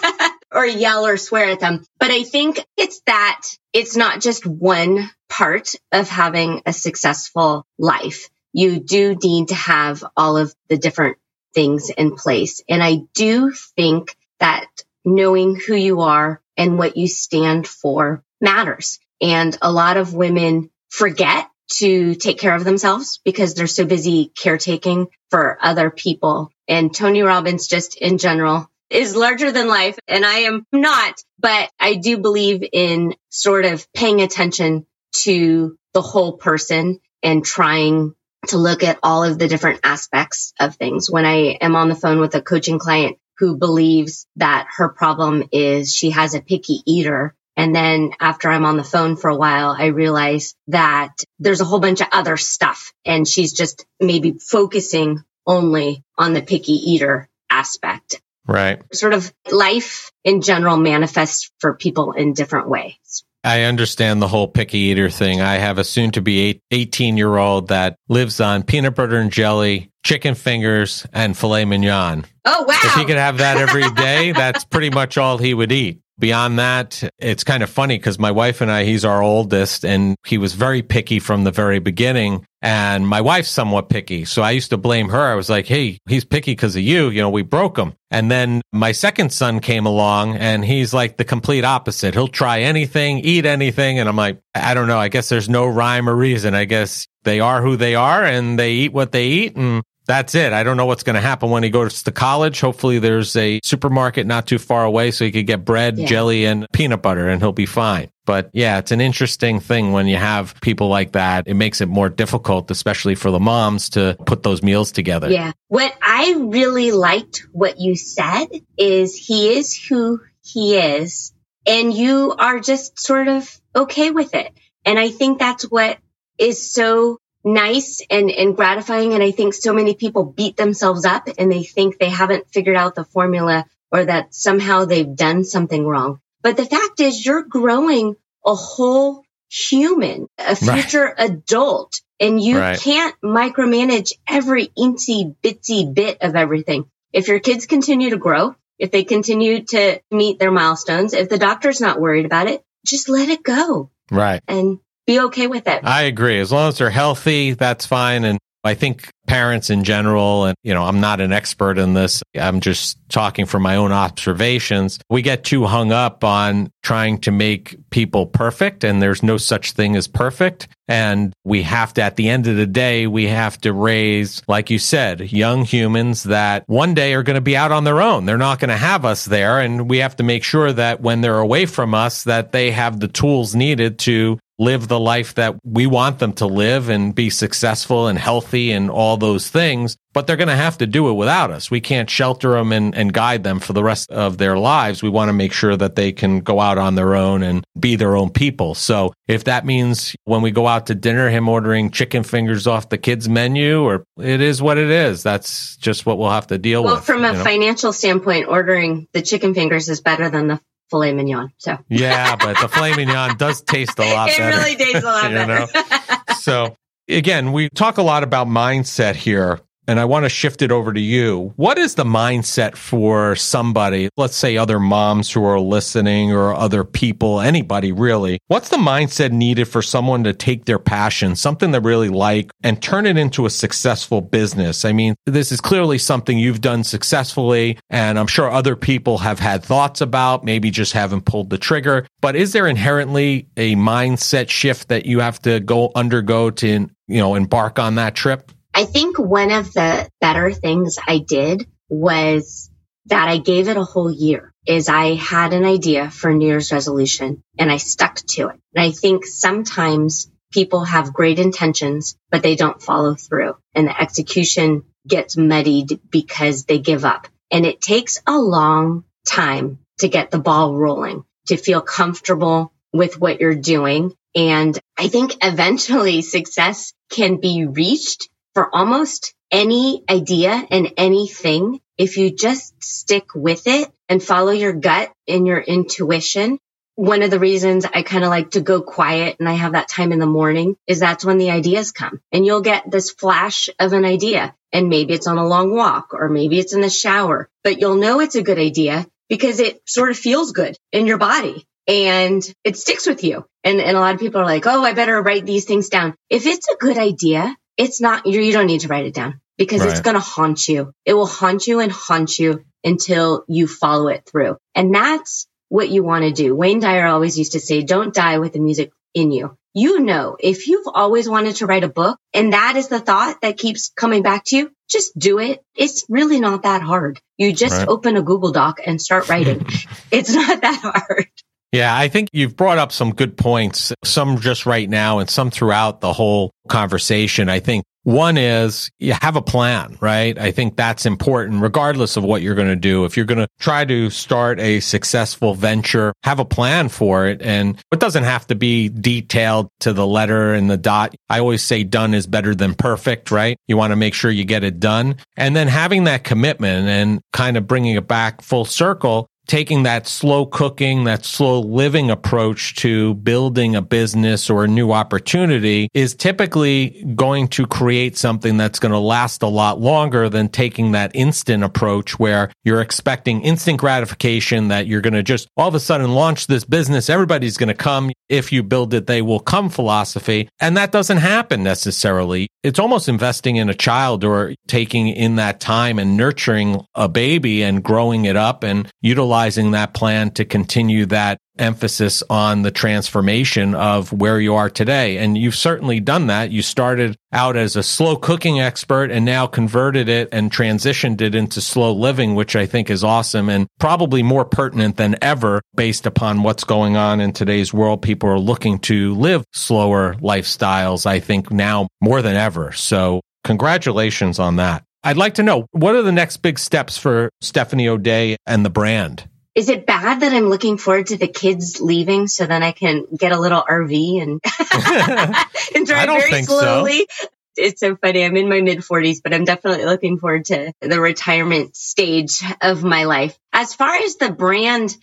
or 0.52 0.66
yell 0.66 1.06
or 1.06 1.16
swear 1.18 1.50
at 1.50 1.60
them. 1.60 1.84
But 2.00 2.10
I 2.10 2.24
think 2.24 2.66
it's 2.76 3.00
that 3.06 3.42
it's 3.72 3.96
not 3.96 4.20
just 4.20 4.44
one 4.44 5.08
part 5.28 5.68
of 5.92 6.08
having 6.08 6.62
a 6.66 6.72
successful 6.72 7.64
life. 7.78 8.28
You 8.52 8.80
do 8.80 9.14
need 9.22 9.48
to 9.48 9.54
have 9.54 10.02
all 10.16 10.36
of 10.36 10.52
the 10.68 10.76
different 10.76 11.16
things 11.54 11.90
in 11.90 12.16
place. 12.16 12.60
And 12.68 12.82
I 12.82 13.02
do 13.14 13.52
think 13.76 14.16
that 14.40 14.66
knowing 15.04 15.54
who 15.54 15.74
you 15.74 16.00
are 16.00 16.42
and 16.56 16.78
what 16.78 16.96
you 16.96 17.08
stand 17.08 17.66
for 17.66 18.22
matters. 18.40 18.98
And 19.20 19.56
a 19.62 19.72
lot 19.72 19.96
of 19.96 20.14
women 20.14 20.70
forget 20.88 21.48
to 21.78 22.14
take 22.14 22.38
care 22.38 22.54
of 22.54 22.64
themselves 22.64 23.20
because 23.24 23.54
they're 23.54 23.66
so 23.66 23.84
busy 23.84 24.32
caretaking 24.36 25.06
for 25.30 25.58
other 25.60 25.90
people. 25.90 26.50
And 26.66 26.94
Tony 26.94 27.22
Robbins 27.22 27.68
just 27.68 27.96
in 27.96 28.18
general 28.18 28.68
is 28.90 29.14
larger 29.14 29.52
than 29.52 29.68
life 29.68 29.98
and 30.08 30.24
I 30.24 30.38
am 30.40 30.66
not, 30.72 31.22
but 31.38 31.70
I 31.78 31.94
do 31.94 32.18
believe 32.18 32.64
in 32.72 33.14
sort 33.28 33.64
of 33.64 33.86
paying 33.92 34.20
attention 34.20 34.84
to 35.12 35.76
the 35.94 36.02
whole 36.02 36.36
person 36.36 36.98
and 37.22 37.44
trying 37.44 38.14
to 38.48 38.58
look 38.58 38.82
at 38.82 38.98
all 39.02 39.22
of 39.22 39.38
the 39.38 39.48
different 39.48 39.80
aspects 39.84 40.52
of 40.58 40.74
things. 40.74 41.10
When 41.10 41.24
I 41.24 41.58
am 41.60 41.76
on 41.76 41.88
the 41.88 41.94
phone 41.94 42.20
with 42.20 42.34
a 42.34 42.42
coaching 42.42 42.78
client 42.78 43.18
who 43.40 43.56
believes 43.56 44.26
that 44.36 44.68
her 44.76 44.90
problem 44.90 45.42
is 45.50 45.94
she 45.94 46.10
has 46.10 46.34
a 46.34 46.42
picky 46.42 46.82
eater. 46.86 47.34
And 47.56 47.74
then 47.74 48.12
after 48.20 48.48
I'm 48.48 48.66
on 48.66 48.76
the 48.76 48.84
phone 48.84 49.16
for 49.16 49.28
a 49.28 49.36
while, 49.36 49.74
I 49.76 49.86
realize 49.86 50.54
that 50.68 51.14
there's 51.38 51.62
a 51.62 51.64
whole 51.64 51.80
bunch 51.80 52.02
of 52.02 52.08
other 52.12 52.36
stuff 52.36 52.92
and 53.04 53.26
she's 53.26 53.54
just 53.54 53.86
maybe 53.98 54.32
focusing 54.32 55.24
only 55.46 56.04
on 56.16 56.34
the 56.34 56.42
picky 56.42 56.74
eater 56.74 57.28
aspect. 57.50 58.20
Right. 58.46 58.82
Sort 58.94 59.14
of 59.14 59.32
life 59.50 60.12
in 60.22 60.42
general 60.42 60.76
manifests 60.76 61.50
for 61.58 61.74
people 61.74 62.12
in 62.12 62.34
different 62.34 62.68
ways. 62.68 63.24
I 63.42 63.62
understand 63.62 64.20
the 64.20 64.28
whole 64.28 64.48
picky 64.48 64.78
eater 64.78 65.08
thing. 65.08 65.40
I 65.40 65.54
have 65.54 65.78
a 65.78 65.84
soon 65.84 66.10
to 66.12 66.20
be 66.20 66.60
18 66.70 67.16
year 67.16 67.36
old 67.36 67.68
that 67.68 67.96
lives 68.08 68.40
on 68.40 68.62
peanut 68.62 68.94
butter 68.94 69.16
and 69.16 69.32
jelly, 69.32 69.90
chicken 70.04 70.34
fingers, 70.34 71.06
and 71.12 71.36
filet 71.36 71.64
mignon. 71.64 72.24
Oh, 72.44 72.64
wow. 72.64 72.78
If 72.84 72.94
he 72.94 73.04
could 73.04 73.16
have 73.16 73.38
that 73.38 73.56
every 73.56 73.90
day, 73.92 74.32
that's 74.32 74.64
pretty 74.64 74.90
much 74.90 75.16
all 75.16 75.38
he 75.38 75.54
would 75.54 75.72
eat. 75.72 76.00
Beyond 76.20 76.58
that, 76.58 77.02
it's 77.18 77.44
kind 77.44 77.62
of 77.62 77.70
funny 77.70 77.96
because 77.96 78.18
my 78.18 78.30
wife 78.30 78.60
and 78.60 78.70
I, 78.70 78.84
he's 78.84 79.06
our 79.06 79.22
oldest 79.22 79.86
and 79.86 80.16
he 80.26 80.36
was 80.36 80.52
very 80.52 80.82
picky 80.82 81.18
from 81.18 81.44
the 81.44 81.50
very 81.50 81.78
beginning. 81.78 82.44
And 82.60 83.08
my 83.08 83.22
wife's 83.22 83.48
somewhat 83.48 83.88
picky. 83.88 84.26
So 84.26 84.42
I 84.42 84.50
used 84.50 84.68
to 84.68 84.76
blame 84.76 85.08
her. 85.08 85.18
I 85.18 85.34
was 85.34 85.48
like, 85.48 85.66
Hey, 85.66 85.98
he's 86.06 86.26
picky 86.26 86.52
because 86.52 86.76
of 86.76 86.82
you. 86.82 87.08
You 87.08 87.22
know, 87.22 87.30
we 87.30 87.40
broke 87.40 87.78
him. 87.78 87.94
And 88.10 88.30
then 88.30 88.60
my 88.70 88.92
second 88.92 89.32
son 89.32 89.60
came 89.60 89.86
along 89.86 90.36
and 90.36 90.62
he's 90.62 90.92
like 90.92 91.16
the 91.16 91.24
complete 91.24 91.64
opposite. 91.64 92.12
He'll 92.12 92.28
try 92.28 92.60
anything, 92.60 93.20
eat 93.20 93.46
anything. 93.46 93.98
And 93.98 94.06
I'm 94.06 94.16
like, 94.16 94.40
I 94.54 94.74
don't 94.74 94.88
know. 94.88 94.98
I 94.98 95.08
guess 95.08 95.30
there's 95.30 95.48
no 95.48 95.66
rhyme 95.66 96.06
or 96.06 96.14
reason. 96.14 96.54
I 96.54 96.66
guess 96.66 97.06
they 97.22 97.40
are 97.40 97.62
who 97.62 97.76
they 97.76 97.94
are 97.94 98.24
and 98.24 98.58
they 98.58 98.72
eat 98.72 98.92
what 98.92 99.12
they 99.12 99.26
eat. 99.26 99.56
And 99.56 99.82
that's 100.10 100.34
it. 100.34 100.52
I 100.52 100.64
don't 100.64 100.76
know 100.76 100.86
what's 100.86 101.04
going 101.04 101.14
to 101.14 101.20
happen 101.20 101.50
when 101.50 101.62
he 101.62 101.70
goes 101.70 102.02
to 102.02 102.10
college. 102.10 102.60
Hopefully, 102.60 102.98
there's 102.98 103.36
a 103.36 103.60
supermarket 103.62 104.26
not 104.26 104.44
too 104.44 104.58
far 104.58 104.84
away 104.84 105.12
so 105.12 105.24
he 105.24 105.30
could 105.30 105.46
get 105.46 105.64
bread, 105.64 105.98
yeah. 105.98 106.06
jelly, 106.06 106.46
and 106.46 106.66
peanut 106.72 107.00
butter, 107.00 107.28
and 107.28 107.40
he'll 107.40 107.52
be 107.52 107.64
fine. 107.64 108.10
But 108.26 108.50
yeah, 108.52 108.78
it's 108.78 108.90
an 108.90 109.00
interesting 109.00 109.60
thing 109.60 109.92
when 109.92 110.08
you 110.08 110.16
have 110.16 110.60
people 110.62 110.88
like 110.88 111.12
that. 111.12 111.46
It 111.46 111.54
makes 111.54 111.80
it 111.80 111.86
more 111.86 112.08
difficult, 112.08 112.72
especially 112.72 113.14
for 113.14 113.30
the 113.30 113.38
moms, 113.38 113.90
to 113.90 114.16
put 114.26 114.42
those 114.42 114.64
meals 114.64 114.90
together. 114.90 115.30
Yeah. 115.30 115.52
What 115.68 115.96
I 116.02 116.34
really 116.38 116.90
liked 116.90 117.46
what 117.52 117.78
you 117.78 117.94
said 117.94 118.46
is 118.76 119.14
he 119.14 119.56
is 119.56 119.76
who 119.76 120.20
he 120.42 120.76
is, 120.76 121.32
and 121.68 121.94
you 121.94 122.34
are 122.36 122.58
just 122.58 122.98
sort 122.98 123.28
of 123.28 123.48
okay 123.76 124.10
with 124.10 124.34
it. 124.34 124.52
And 124.84 124.98
I 124.98 125.10
think 125.10 125.38
that's 125.38 125.70
what 125.70 125.98
is 126.36 126.72
so 126.72 127.18
nice 127.44 128.02
and, 128.10 128.30
and 128.30 128.56
gratifying. 128.56 129.14
And 129.14 129.22
I 129.22 129.30
think 129.30 129.54
so 129.54 129.72
many 129.72 129.94
people 129.94 130.24
beat 130.24 130.56
themselves 130.56 131.04
up 131.04 131.28
and 131.38 131.50
they 131.50 131.62
think 131.62 131.98
they 131.98 132.10
haven't 132.10 132.48
figured 132.50 132.76
out 132.76 132.94
the 132.94 133.04
formula 133.04 133.66
or 133.90 134.04
that 134.04 134.34
somehow 134.34 134.84
they've 134.84 135.16
done 135.16 135.44
something 135.44 135.84
wrong. 135.84 136.20
But 136.42 136.56
the 136.56 136.66
fact 136.66 137.00
is 137.00 137.24
you're 137.24 137.42
growing 137.42 138.16
a 138.44 138.54
whole 138.54 139.24
human, 139.50 140.28
a 140.38 140.56
future 140.56 141.14
right. 141.16 141.30
adult. 141.30 142.00
And 142.18 142.40
you 142.40 142.58
right. 142.58 142.78
can't 142.78 143.14
micromanage 143.24 144.12
every 144.28 144.66
incy 144.78 145.34
bitsy 145.42 145.92
bit 145.92 146.18
of 146.20 146.36
everything. 146.36 146.84
If 147.12 147.28
your 147.28 147.40
kids 147.40 147.66
continue 147.66 148.10
to 148.10 148.18
grow, 148.18 148.54
if 148.78 148.90
they 148.90 149.04
continue 149.04 149.64
to 149.64 150.00
meet 150.10 150.38
their 150.38 150.50
milestones, 150.50 151.14
if 151.14 151.28
the 151.28 151.38
doctor's 151.38 151.80
not 151.80 152.00
worried 152.00 152.26
about 152.26 152.46
it, 152.46 152.62
just 152.84 153.08
let 153.08 153.28
it 153.28 153.42
go. 153.42 153.90
Right. 154.10 154.42
And 154.46 154.78
be 155.06 155.20
okay 155.20 155.46
with 155.46 155.66
it. 155.66 155.84
I 155.84 156.02
agree. 156.02 156.40
As 156.40 156.52
long 156.52 156.68
as 156.68 156.78
they're 156.78 156.90
healthy, 156.90 157.52
that's 157.52 157.86
fine. 157.86 158.24
And 158.24 158.38
I 158.62 158.74
think 158.74 159.08
parents 159.26 159.70
in 159.70 159.84
general, 159.84 160.44
and 160.44 160.54
you 160.62 160.74
know, 160.74 160.84
I'm 160.84 161.00
not 161.00 161.20
an 161.20 161.32
expert 161.32 161.78
in 161.78 161.94
this. 161.94 162.22
I'm 162.38 162.60
just 162.60 162.98
talking 163.08 163.46
from 163.46 163.62
my 163.62 163.76
own 163.76 163.90
observations. 163.90 164.98
We 165.08 165.22
get 165.22 165.44
too 165.44 165.64
hung 165.64 165.92
up 165.92 166.24
on 166.24 166.70
trying 166.82 167.18
to 167.20 167.30
make 167.30 167.76
people 167.88 168.26
perfect, 168.26 168.84
and 168.84 169.00
there's 169.00 169.22
no 169.22 169.38
such 169.38 169.72
thing 169.72 169.96
as 169.96 170.06
perfect. 170.06 170.68
And 170.88 171.32
we 171.44 171.62
have 171.62 171.94
to, 171.94 172.02
at 172.02 172.16
the 172.16 172.28
end 172.28 172.48
of 172.48 172.56
the 172.56 172.66
day, 172.66 173.06
we 173.06 173.28
have 173.28 173.58
to 173.62 173.72
raise, 173.72 174.42
like 174.46 174.68
you 174.68 174.78
said, 174.78 175.32
young 175.32 175.64
humans 175.64 176.24
that 176.24 176.64
one 176.66 176.92
day 176.94 177.14
are 177.14 177.22
going 177.22 177.36
to 177.36 177.40
be 177.40 177.56
out 177.56 177.72
on 177.72 177.84
their 177.84 178.02
own. 178.02 178.26
They're 178.26 178.36
not 178.36 178.58
going 178.58 178.70
to 178.70 178.76
have 178.76 179.04
us 179.04 179.24
there. 179.24 179.60
And 179.60 179.88
we 179.88 179.98
have 179.98 180.16
to 180.16 180.24
make 180.24 180.44
sure 180.44 180.72
that 180.72 181.00
when 181.00 181.20
they're 181.20 181.38
away 181.38 181.66
from 181.66 181.94
us, 181.94 182.24
that 182.24 182.52
they 182.52 182.72
have 182.72 183.00
the 183.00 183.08
tools 183.08 183.54
needed 183.54 184.00
to 184.00 184.38
live 184.60 184.88
the 184.88 185.00
life 185.00 185.34
that 185.34 185.56
we 185.64 185.86
want 185.86 186.18
them 186.18 186.34
to 186.34 186.46
live 186.46 186.90
and 186.90 187.14
be 187.14 187.30
successful 187.30 188.08
and 188.08 188.18
healthy 188.18 188.70
and 188.70 188.90
all 188.90 189.16
those 189.16 189.48
things. 189.48 189.96
But 190.12 190.26
they're 190.26 190.36
going 190.36 190.48
to 190.48 190.56
have 190.56 190.76
to 190.78 190.86
do 190.86 191.08
it 191.08 191.14
without 191.14 191.50
us. 191.50 191.70
We 191.70 191.80
can't 191.80 192.10
shelter 192.10 192.50
them 192.52 192.72
and, 192.72 192.94
and 192.94 193.12
guide 193.12 193.42
them 193.42 193.58
for 193.58 193.72
the 193.72 193.82
rest 193.82 194.10
of 194.10 194.38
their 194.38 194.58
lives. 194.58 195.02
We 195.02 195.08
want 195.08 195.30
to 195.30 195.32
make 195.32 195.52
sure 195.52 195.76
that 195.76 195.94
they 195.96 196.12
can 196.12 196.40
go 196.40 196.60
out 196.60 196.78
on 196.78 196.94
their 196.94 197.14
own 197.14 197.42
and 197.42 197.64
be 197.78 197.96
their 197.96 198.16
own 198.16 198.30
people. 198.30 198.74
So 198.74 199.14
if 199.28 199.44
that 199.44 199.64
means 199.64 200.14
when 200.24 200.42
we 200.42 200.50
go 200.50 200.66
out 200.66 200.86
to 200.86 200.94
dinner, 200.94 201.30
him 201.30 201.48
ordering 201.48 201.90
chicken 201.90 202.22
fingers 202.22 202.66
off 202.66 202.88
the 202.88 202.98
kids' 202.98 203.28
menu, 203.28 203.82
or 203.82 204.04
it 204.18 204.40
is 204.40 204.60
what 204.60 204.78
it 204.78 204.90
is. 204.90 205.22
That's 205.22 205.76
just 205.76 206.04
what 206.04 206.18
we'll 206.18 206.30
have 206.30 206.48
to 206.48 206.58
deal 206.58 206.84
well, 206.84 206.96
with. 206.96 207.08
Well, 207.08 207.18
from 207.18 207.24
a 207.24 207.32
know? 207.32 207.44
financial 207.44 207.92
standpoint, 207.92 208.48
ordering 208.48 209.06
the 209.12 209.22
chicken 209.22 209.54
fingers 209.54 209.88
is 209.88 210.00
better 210.00 210.28
than 210.28 210.48
the 210.48 210.60
filet 210.90 211.12
mignon. 211.12 211.52
So 211.58 211.78
yeah, 211.88 212.36
but 212.36 212.58
the 212.60 212.68
filet 212.68 212.96
mignon 212.96 213.36
does 213.36 213.62
taste 213.62 213.98
a 213.98 214.14
lot 214.14 214.28
it 214.30 214.38
better. 214.38 214.56
It 214.56 214.60
really 214.60 214.76
tastes 214.76 215.02
a 215.02 215.06
lot 215.06 215.30
better. 215.76 216.34
so 216.34 216.76
again, 217.08 217.52
we 217.52 217.68
talk 217.68 217.98
a 217.98 218.02
lot 218.02 218.22
about 218.22 218.46
mindset 218.46 219.14
here 219.14 219.60
and 219.86 219.98
I 219.98 220.04
want 220.04 220.24
to 220.24 220.28
shift 220.28 220.62
it 220.62 220.70
over 220.70 220.92
to 220.92 221.00
you. 221.00 221.52
What 221.56 221.78
is 221.78 221.94
the 221.94 222.04
mindset 222.04 222.76
for 222.76 223.34
somebody, 223.34 224.08
let's 224.16 224.36
say 224.36 224.56
other 224.56 224.78
moms 224.78 225.30
who 225.32 225.44
are 225.44 225.60
listening 225.60 226.32
or 226.32 226.54
other 226.54 226.84
people, 226.84 227.40
anybody 227.40 227.92
really? 227.92 228.38
What's 228.48 228.68
the 228.68 228.76
mindset 228.76 229.32
needed 229.32 229.66
for 229.66 229.82
someone 229.82 230.24
to 230.24 230.32
take 230.32 230.64
their 230.64 230.78
passion, 230.78 231.36
something 231.36 231.70
they 231.70 231.78
really 231.78 232.08
like, 232.08 232.50
and 232.62 232.80
turn 232.80 233.06
it 233.06 233.16
into 233.16 233.46
a 233.46 233.50
successful 233.50 234.20
business? 234.20 234.84
I 234.84 234.92
mean, 234.92 235.14
this 235.26 235.52
is 235.52 235.60
clearly 235.60 235.98
something 235.98 236.38
you've 236.38 236.60
done 236.60 236.84
successfully, 236.84 237.78
and 237.88 238.18
I'm 238.18 238.26
sure 238.26 238.50
other 238.50 238.76
people 238.76 239.18
have 239.18 239.38
had 239.38 239.64
thoughts 239.64 240.00
about, 240.00 240.44
maybe 240.44 240.70
just 240.70 240.92
haven't 240.92 241.24
pulled 241.24 241.50
the 241.50 241.58
trigger. 241.58 242.06
But 242.20 242.36
is 242.36 242.52
there 242.52 242.66
inherently 242.66 243.48
a 243.56 243.74
mindset 243.74 244.50
shift 244.50 244.88
that 244.88 245.06
you 245.06 245.20
have 245.20 245.40
to 245.42 245.60
go 245.60 245.90
undergo 245.94 246.50
to, 246.50 246.68
you 246.68 246.88
know, 247.08 247.34
embark 247.34 247.78
on 247.78 247.96
that 247.96 248.14
trip? 248.14 248.52
I 248.80 248.86
think 248.86 249.18
one 249.18 249.52
of 249.52 249.74
the 249.74 250.08
better 250.22 250.50
things 250.50 250.96
I 251.06 251.18
did 251.18 251.68
was 251.90 252.70
that 253.06 253.28
I 253.28 253.36
gave 253.36 253.68
it 253.68 253.76
a 253.76 253.84
whole 253.84 254.10
year 254.10 254.54
is 254.66 254.88
I 254.88 255.16
had 255.16 255.52
an 255.52 255.66
idea 255.66 256.10
for 256.10 256.32
New 256.32 256.46
Year's 256.46 256.72
resolution 256.72 257.42
and 257.58 257.70
I 257.70 257.76
stuck 257.76 258.14
to 258.14 258.48
it. 258.48 258.58
And 258.74 258.82
I 258.82 258.90
think 258.90 259.26
sometimes 259.26 260.30
people 260.50 260.82
have 260.84 261.12
great 261.12 261.38
intentions, 261.38 262.16
but 262.30 262.42
they 262.42 262.56
don't 262.56 262.80
follow 262.80 263.14
through 263.16 263.58
and 263.74 263.86
the 263.86 264.00
execution 264.00 264.84
gets 265.06 265.36
muddied 265.36 266.00
because 266.10 266.64
they 266.64 266.78
give 266.78 267.04
up. 267.04 267.28
And 267.50 267.66
it 267.66 267.82
takes 267.82 268.22
a 268.26 268.38
long 268.38 269.04
time 269.26 269.78
to 269.98 270.08
get 270.08 270.30
the 270.30 270.38
ball 270.38 270.74
rolling, 270.74 271.24
to 271.48 271.58
feel 271.58 271.82
comfortable 271.82 272.72
with 272.94 273.20
what 273.20 273.42
you're 273.42 273.54
doing. 273.54 274.14
And 274.34 274.78
I 274.96 275.08
think 275.08 275.36
eventually 275.42 276.22
success 276.22 276.94
can 277.10 277.40
be 277.40 277.66
reached 277.66 278.30
for 278.54 278.74
almost 278.74 279.34
any 279.50 280.04
idea 280.08 280.66
and 280.70 280.92
anything, 280.96 281.80
if 281.98 282.16
you 282.16 282.30
just 282.30 282.82
stick 282.82 283.34
with 283.34 283.66
it 283.66 283.90
and 284.08 284.22
follow 284.22 284.52
your 284.52 284.72
gut 284.72 285.12
and 285.28 285.46
your 285.46 285.60
intuition, 285.60 286.58
one 286.94 287.22
of 287.22 287.30
the 287.30 287.38
reasons 287.38 287.86
I 287.86 288.02
kind 288.02 288.24
of 288.24 288.30
like 288.30 288.50
to 288.52 288.60
go 288.60 288.82
quiet 288.82 289.36
and 289.40 289.48
I 289.48 289.54
have 289.54 289.72
that 289.72 289.88
time 289.88 290.12
in 290.12 290.18
the 290.18 290.26
morning 290.26 290.76
is 290.86 291.00
that's 291.00 291.24
when 291.24 291.38
the 291.38 291.50
ideas 291.50 291.92
come 291.92 292.20
and 292.30 292.44
you'll 292.44 292.60
get 292.60 292.90
this 292.90 293.10
flash 293.10 293.68
of 293.78 293.92
an 293.92 294.04
idea 294.04 294.54
and 294.72 294.88
maybe 294.88 295.14
it's 295.14 295.26
on 295.26 295.38
a 295.38 295.46
long 295.46 295.74
walk 295.74 296.12
or 296.12 296.28
maybe 296.28 296.58
it's 296.58 296.74
in 296.74 296.80
the 296.80 296.90
shower, 296.90 297.48
but 297.64 297.80
you'll 297.80 297.96
know 297.96 298.20
it's 298.20 298.34
a 298.34 298.42
good 298.42 298.58
idea 298.58 299.06
because 299.28 299.60
it 299.60 299.80
sort 299.86 300.10
of 300.10 300.18
feels 300.18 300.52
good 300.52 300.76
in 300.92 301.06
your 301.06 301.18
body 301.18 301.66
and 301.88 302.42
it 302.64 302.76
sticks 302.76 303.06
with 303.06 303.24
you. 303.24 303.46
And, 303.64 303.80
and 303.80 303.96
a 303.96 304.00
lot 304.00 304.14
of 304.14 304.20
people 304.20 304.40
are 304.40 304.46
like, 304.46 304.66
Oh, 304.66 304.84
I 304.84 304.92
better 304.92 305.22
write 305.22 305.46
these 305.46 305.64
things 305.64 305.88
down. 305.88 306.14
If 306.28 306.46
it's 306.46 306.68
a 306.68 306.76
good 306.76 306.98
idea, 306.98 307.56
it's 307.80 308.00
not, 308.00 308.26
you 308.26 308.52
don't 308.52 308.66
need 308.66 308.82
to 308.82 308.88
write 308.88 309.06
it 309.06 309.14
down 309.14 309.40
because 309.56 309.80
right. 309.80 309.90
it's 309.90 310.00
going 310.00 310.14
to 310.14 310.20
haunt 310.20 310.68
you. 310.68 310.92
It 311.06 311.14
will 311.14 311.26
haunt 311.26 311.66
you 311.66 311.80
and 311.80 311.90
haunt 311.90 312.38
you 312.38 312.64
until 312.84 313.44
you 313.48 313.66
follow 313.66 314.08
it 314.08 314.28
through. 314.30 314.58
And 314.74 314.94
that's 314.94 315.46
what 315.70 315.88
you 315.88 316.04
want 316.04 316.24
to 316.24 316.32
do. 316.32 316.54
Wayne 316.54 316.80
Dyer 316.80 317.06
always 317.06 317.38
used 317.38 317.52
to 317.52 317.60
say, 317.60 317.82
don't 317.82 318.14
die 318.14 318.38
with 318.38 318.52
the 318.52 318.60
music 318.60 318.92
in 319.14 319.32
you. 319.32 319.56
You 319.72 320.00
know, 320.00 320.36
if 320.38 320.66
you've 320.66 320.88
always 320.92 321.28
wanted 321.28 321.56
to 321.56 321.66
write 321.66 321.84
a 321.84 321.88
book 321.88 322.18
and 322.34 322.52
that 322.52 322.76
is 322.76 322.88
the 322.88 323.00
thought 323.00 323.40
that 323.40 323.56
keeps 323.56 323.90
coming 323.90 324.22
back 324.22 324.44
to 324.46 324.56
you, 324.56 324.72
just 324.90 325.18
do 325.18 325.38
it. 325.38 325.64
It's 325.74 326.04
really 326.08 326.40
not 326.40 326.64
that 326.64 326.82
hard. 326.82 327.20
You 327.38 327.52
just 327.52 327.78
right. 327.78 327.88
open 327.88 328.16
a 328.16 328.22
Google 328.22 328.52
Doc 328.52 328.80
and 328.84 329.00
start 329.00 329.28
writing. 329.28 329.64
it's 330.10 330.34
not 330.34 330.60
that 330.60 330.80
hard. 330.82 331.28
Yeah, 331.72 331.96
I 331.96 332.08
think 332.08 332.30
you've 332.32 332.56
brought 332.56 332.78
up 332.78 332.90
some 332.90 333.14
good 333.14 333.36
points, 333.36 333.92
some 334.02 334.40
just 334.40 334.66
right 334.66 334.88
now 334.88 335.20
and 335.20 335.30
some 335.30 335.50
throughout 335.50 336.00
the 336.00 336.12
whole 336.12 336.50
conversation. 336.68 337.48
I 337.48 337.60
think 337.60 337.84
one 338.02 338.38
is 338.38 338.90
you 338.98 339.12
have 339.12 339.36
a 339.36 339.42
plan, 339.42 339.96
right? 340.00 340.36
I 340.38 340.52
think 340.52 340.76
that's 340.76 341.04
important 341.04 341.62
regardless 341.62 342.16
of 342.16 342.24
what 342.24 342.42
you're 342.42 342.54
going 342.54 342.68
to 342.68 342.76
do. 342.76 343.04
If 343.04 343.16
you're 343.16 343.26
going 343.26 343.38
to 343.38 343.48
try 343.60 343.84
to 343.84 344.08
start 344.10 344.58
a 344.58 344.80
successful 344.80 345.54
venture, 345.54 346.12
have 346.22 346.38
a 346.38 346.44
plan 346.44 346.88
for 346.88 347.26
it. 347.26 347.42
And 347.42 347.80
it 347.92 348.00
doesn't 348.00 348.24
have 348.24 348.46
to 348.48 348.54
be 348.54 348.88
detailed 348.88 349.68
to 349.80 349.92
the 349.92 350.06
letter 350.06 350.54
and 350.54 350.70
the 350.70 350.78
dot. 350.78 351.14
I 351.28 351.40
always 351.40 351.62
say 351.62 351.84
done 351.84 352.14
is 352.14 352.26
better 352.26 352.54
than 352.54 352.74
perfect, 352.74 353.30
right? 353.30 353.56
You 353.68 353.76
want 353.76 353.92
to 353.92 353.96
make 353.96 354.14
sure 354.14 354.30
you 354.30 354.44
get 354.44 354.64
it 354.64 354.80
done. 354.80 355.16
And 355.36 355.54
then 355.54 355.68
having 355.68 356.04
that 356.04 356.24
commitment 356.24 356.88
and 356.88 357.20
kind 357.32 357.56
of 357.56 357.66
bringing 357.66 357.96
it 357.96 358.08
back 358.08 358.40
full 358.40 358.64
circle 358.64 359.28
taking 359.50 359.82
that 359.82 360.06
slow 360.06 360.46
cooking, 360.46 361.02
that 361.02 361.24
slow 361.24 361.58
living 361.58 362.08
approach 362.08 362.76
to 362.76 363.14
building 363.14 363.74
a 363.74 363.82
business 363.82 364.48
or 364.48 364.62
a 364.62 364.68
new 364.68 364.92
opportunity 364.92 365.88
is 365.92 366.14
typically 366.14 367.04
going 367.16 367.48
to 367.48 367.66
create 367.66 368.16
something 368.16 368.56
that's 368.56 368.78
going 368.78 368.92
to 368.92 368.98
last 368.98 369.42
a 369.42 369.48
lot 369.48 369.80
longer 369.80 370.28
than 370.28 370.48
taking 370.48 370.92
that 370.92 371.10
instant 371.14 371.64
approach 371.64 372.16
where 372.16 372.52
you're 372.62 372.80
expecting 372.80 373.42
instant 373.42 373.80
gratification 373.80 374.68
that 374.68 374.86
you're 374.86 375.00
going 375.00 375.14
to 375.14 375.22
just 375.24 375.48
all 375.56 375.66
of 375.66 375.74
a 375.74 375.80
sudden 375.80 376.14
launch 376.14 376.46
this 376.46 376.64
business. 376.64 377.10
Everybody's 377.10 377.56
going 377.56 377.66
to 377.66 377.74
come. 377.74 378.12
If 378.28 378.52
you 378.52 378.62
build 378.62 378.94
it, 378.94 379.08
they 379.08 379.20
will 379.20 379.40
come 379.40 379.68
philosophy. 379.68 380.48
And 380.60 380.76
that 380.76 380.92
doesn't 380.92 381.16
happen 381.16 381.64
necessarily. 381.64 382.46
It's 382.62 382.78
almost 382.78 383.08
investing 383.08 383.56
in 383.56 383.68
a 383.68 383.74
child 383.74 384.22
or 384.22 384.54
taking 384.68 385.08
in 385.08 385.34
that 385.36 385.58
time 385.58 385.98
and 385.98 386.16
nurturing 386.16 386.86
a 386.94 387.08
baby 387.08 387.64
and 387.64 387.82
growing 387.82 388.26
it 388.26 388.36
up 388.36 388.62
and 388.62 388.88
utilizing 389.02 389.39
utilizing 389.40 389.70
that 389.70 389.94
plan 389.94 390.30
to 390.32 390.44
continue 390.44 391.06
that 391.06 391.38
emphasis 391.58 392.22
on 392.28 392.62
the 392.62 392.70
transformation 392.70 393.74
of 393.74 394.12
where 394.12 394.38
you 394.38 394.54
are 394.54 394.68
today. 394.68 395.16
And 395.18 395.36
you've 395.36 395.54
certainly 395.54 395.98
done 395.98 396.26
that. 396.26 396.50
You 396.50 396.60
started 396.62 397.16
out 397.32 397.56
as 397.56 397.74
a 397.74 397.82
slow 397.82 398.16
cooking 398.16 398.60
expert 398.60 399.10
and 399.10 399.24
now 399.24 399.46
converted 399.46 400.10
it 400.10 400.28
and 400.32 400.50
transitioned 400.50 401.22
it 401.22 401.34
into 401.34 401.60
slow 401.60 401.92
living, 401.92 402.34
which 402.34 402.54
I 402.54 402.66
think 402.66 402.90
is 402.90 403.02
awesome 403.02 403.48
and 403.48 403.66
probably 403.78 404.22
more 404.22 404.44
pertinent 404.44 404.96
than 404.96 405.16
ever 405.22 405.62
based 405.74 406.06
upon 406.06 406.42
what's 406.42 406.64
going 406.64 406.96
on 406.96 407.20
in 407.20 407.32
today's 407.32 407.72
world. 407.72 408.02
People 408.02 408.28
are 408.28 408.38
looking 408.38 408.78
to 408.80 409.14
live 409.14 409.44
slower 409.52 410.14
lifestyles, 410.14 411.06
I 411.06 411.20
think 411.20 411.50
now 411.50 411.88
more 412.02 412.20
than 412.20 412.36
ever. 412.36 412.72
So 412.72 413.22
congratulations 413.44 414.38
on 414.38 414.56
that. 414.56 414.84
I'd 415.02 415.16
like 415.16 415.34
to 415.34 415.42
know 415.42 415.66
what 415.72 415.94
are 415.94 416.02
the 416.02 416.12
next 416.12 416.38
big 416.38 416.58
steps 416.58 416.98
for 416.98 417.30
Stephanie 417.40 417.88
O'Dea 417.88 418.36
and 418.46 418.64
the 418.64 418.70
brand? 418.70 419.29
Is 419.60 419.68
it 419.68 419.84
bad 419.84 420.20
that 420.20 420.32
I'm 420.32 420.48
looking 420.48 420.78
forward 420.78 421.08
to 421.08 421.18
the 421.18 421.28
kids 421.28 421.82
leaving 421.82 422.28
so 422.28 422.46
then 422.46 422.62
I 422.62 422.72
can 422.72 423.04
get 423.14 423.30
a 423.30 423.38
little 423.38 423.60
RV 423.60 424.22
and, 424.22 424.40
and 425.74 425.86
drive 425.86 426.08
very 426.08 426.44
slowly? 426.44 427.06
So. 427.10 427.28
It's 427.58 427.80
so 427.80 427.94
funny. 427.94 428.24
I'm 428.24 428.38
in 428.38 428.48
my 428.48 428.62
mid 428.62 428.78
40s, 428.78 429.18
but 429.22 429.34
I'm 429.34 429.44
definitely 429.44 429.84
looking 429.84 430.16
forward 430.16 430.46
to 430.46 430.72
the 430.80 430.98
retirement 430.98 431.76
stage 431.76 432.42
of 432.62 432.82
my 432.82 433.04
life. 433.04 433.38
As 433.52 433.74
far 433.74 433.96
as 433.96 434.16
the 434.16 434.32
brand, 434.32 434.96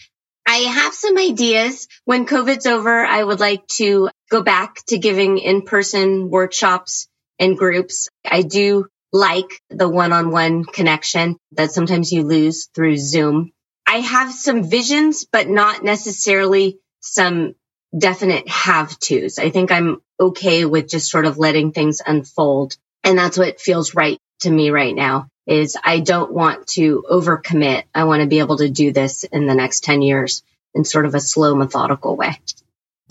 I 0.47 0.55
have 0.55 0.95
some 0.95 1.19
ideas. 1.19 1.87
When 2.05 2.25
COVID's 2.25 2.65
over, 2.65 3.05
I 3.05 3.23
would 3.23 3.39
like 3.39 3.67
to 3.77 4.09
go 4.31 4.41
back 4.41 4.83
to 4.87 4.97
giving 4.97 5.37
in-person 5.37 6.31
workshops 6.31 7.07
and 7.37 7.55
groups. 7.55 8.09
I 8.25 8.41
do 8.41 8.87
like 9.13 9.61
the 9.69 9.87
one-on-one 9.87 10.65
connection 10.65 11.37
that 11.51 11.73
sometimes 11.73 12.11
you 12.11 12.23
lose 12.23 12.69
through 12.73 12.97
Zoom. 12.97 13.51
I 13.87 14.01
have 14.01 14.33
some 14.33 14.63
visions, 14.65 15.25
but 15.31 15.47
not 15.47 15.83
necessarily 15.83 16.77
some 16.99 17.55
definite 17.97 18.47
have 18.49 18.99
tos. 18.99 19.39
I 19.39 19.49
think 19.49 19.71
I'm 19.71 20.01
okay 20.19 20.65
with 20.65 20.89
just 20.89 21.09
sort 21.09 21.25
of 21.25 21.37
letting 21.37 21.71
things 21.71 22.01
unfold. 22.05 22.75
And 23.03 23.17
that's 23.17 23.37
what 23.37 23.61
feels 23.61 23.95
right 23.95 24.19
to 24.41 24.51
me 24.51 24.71
right 24.71 24.93
now 24.93 25.29
is 25.47 25.77
I 25.81 26.01
don't 26.01 26.33
want 26.33 26.67
to 26.67 27.05
overcommit. 27.09 27.83
I 27.95 28.03
want 28.03 28.21
to 28.21 28.27
be 28.27 28.39
able 28.39 28.57
to 28.57 28.69
do 28.69 28.91
this 28.91 29.23
in 29.23 29.47
the 29.47 29.55
next 29.55 29.85
10 29.85 30.01
years 30.01 30.43
in 30.75 30.83
sort 30.83 31.05
of 31.05 31.15
a 31.15 31.21
slow, 31.21 31.55
methodical 31.55 32.17
way. 32.17 32.37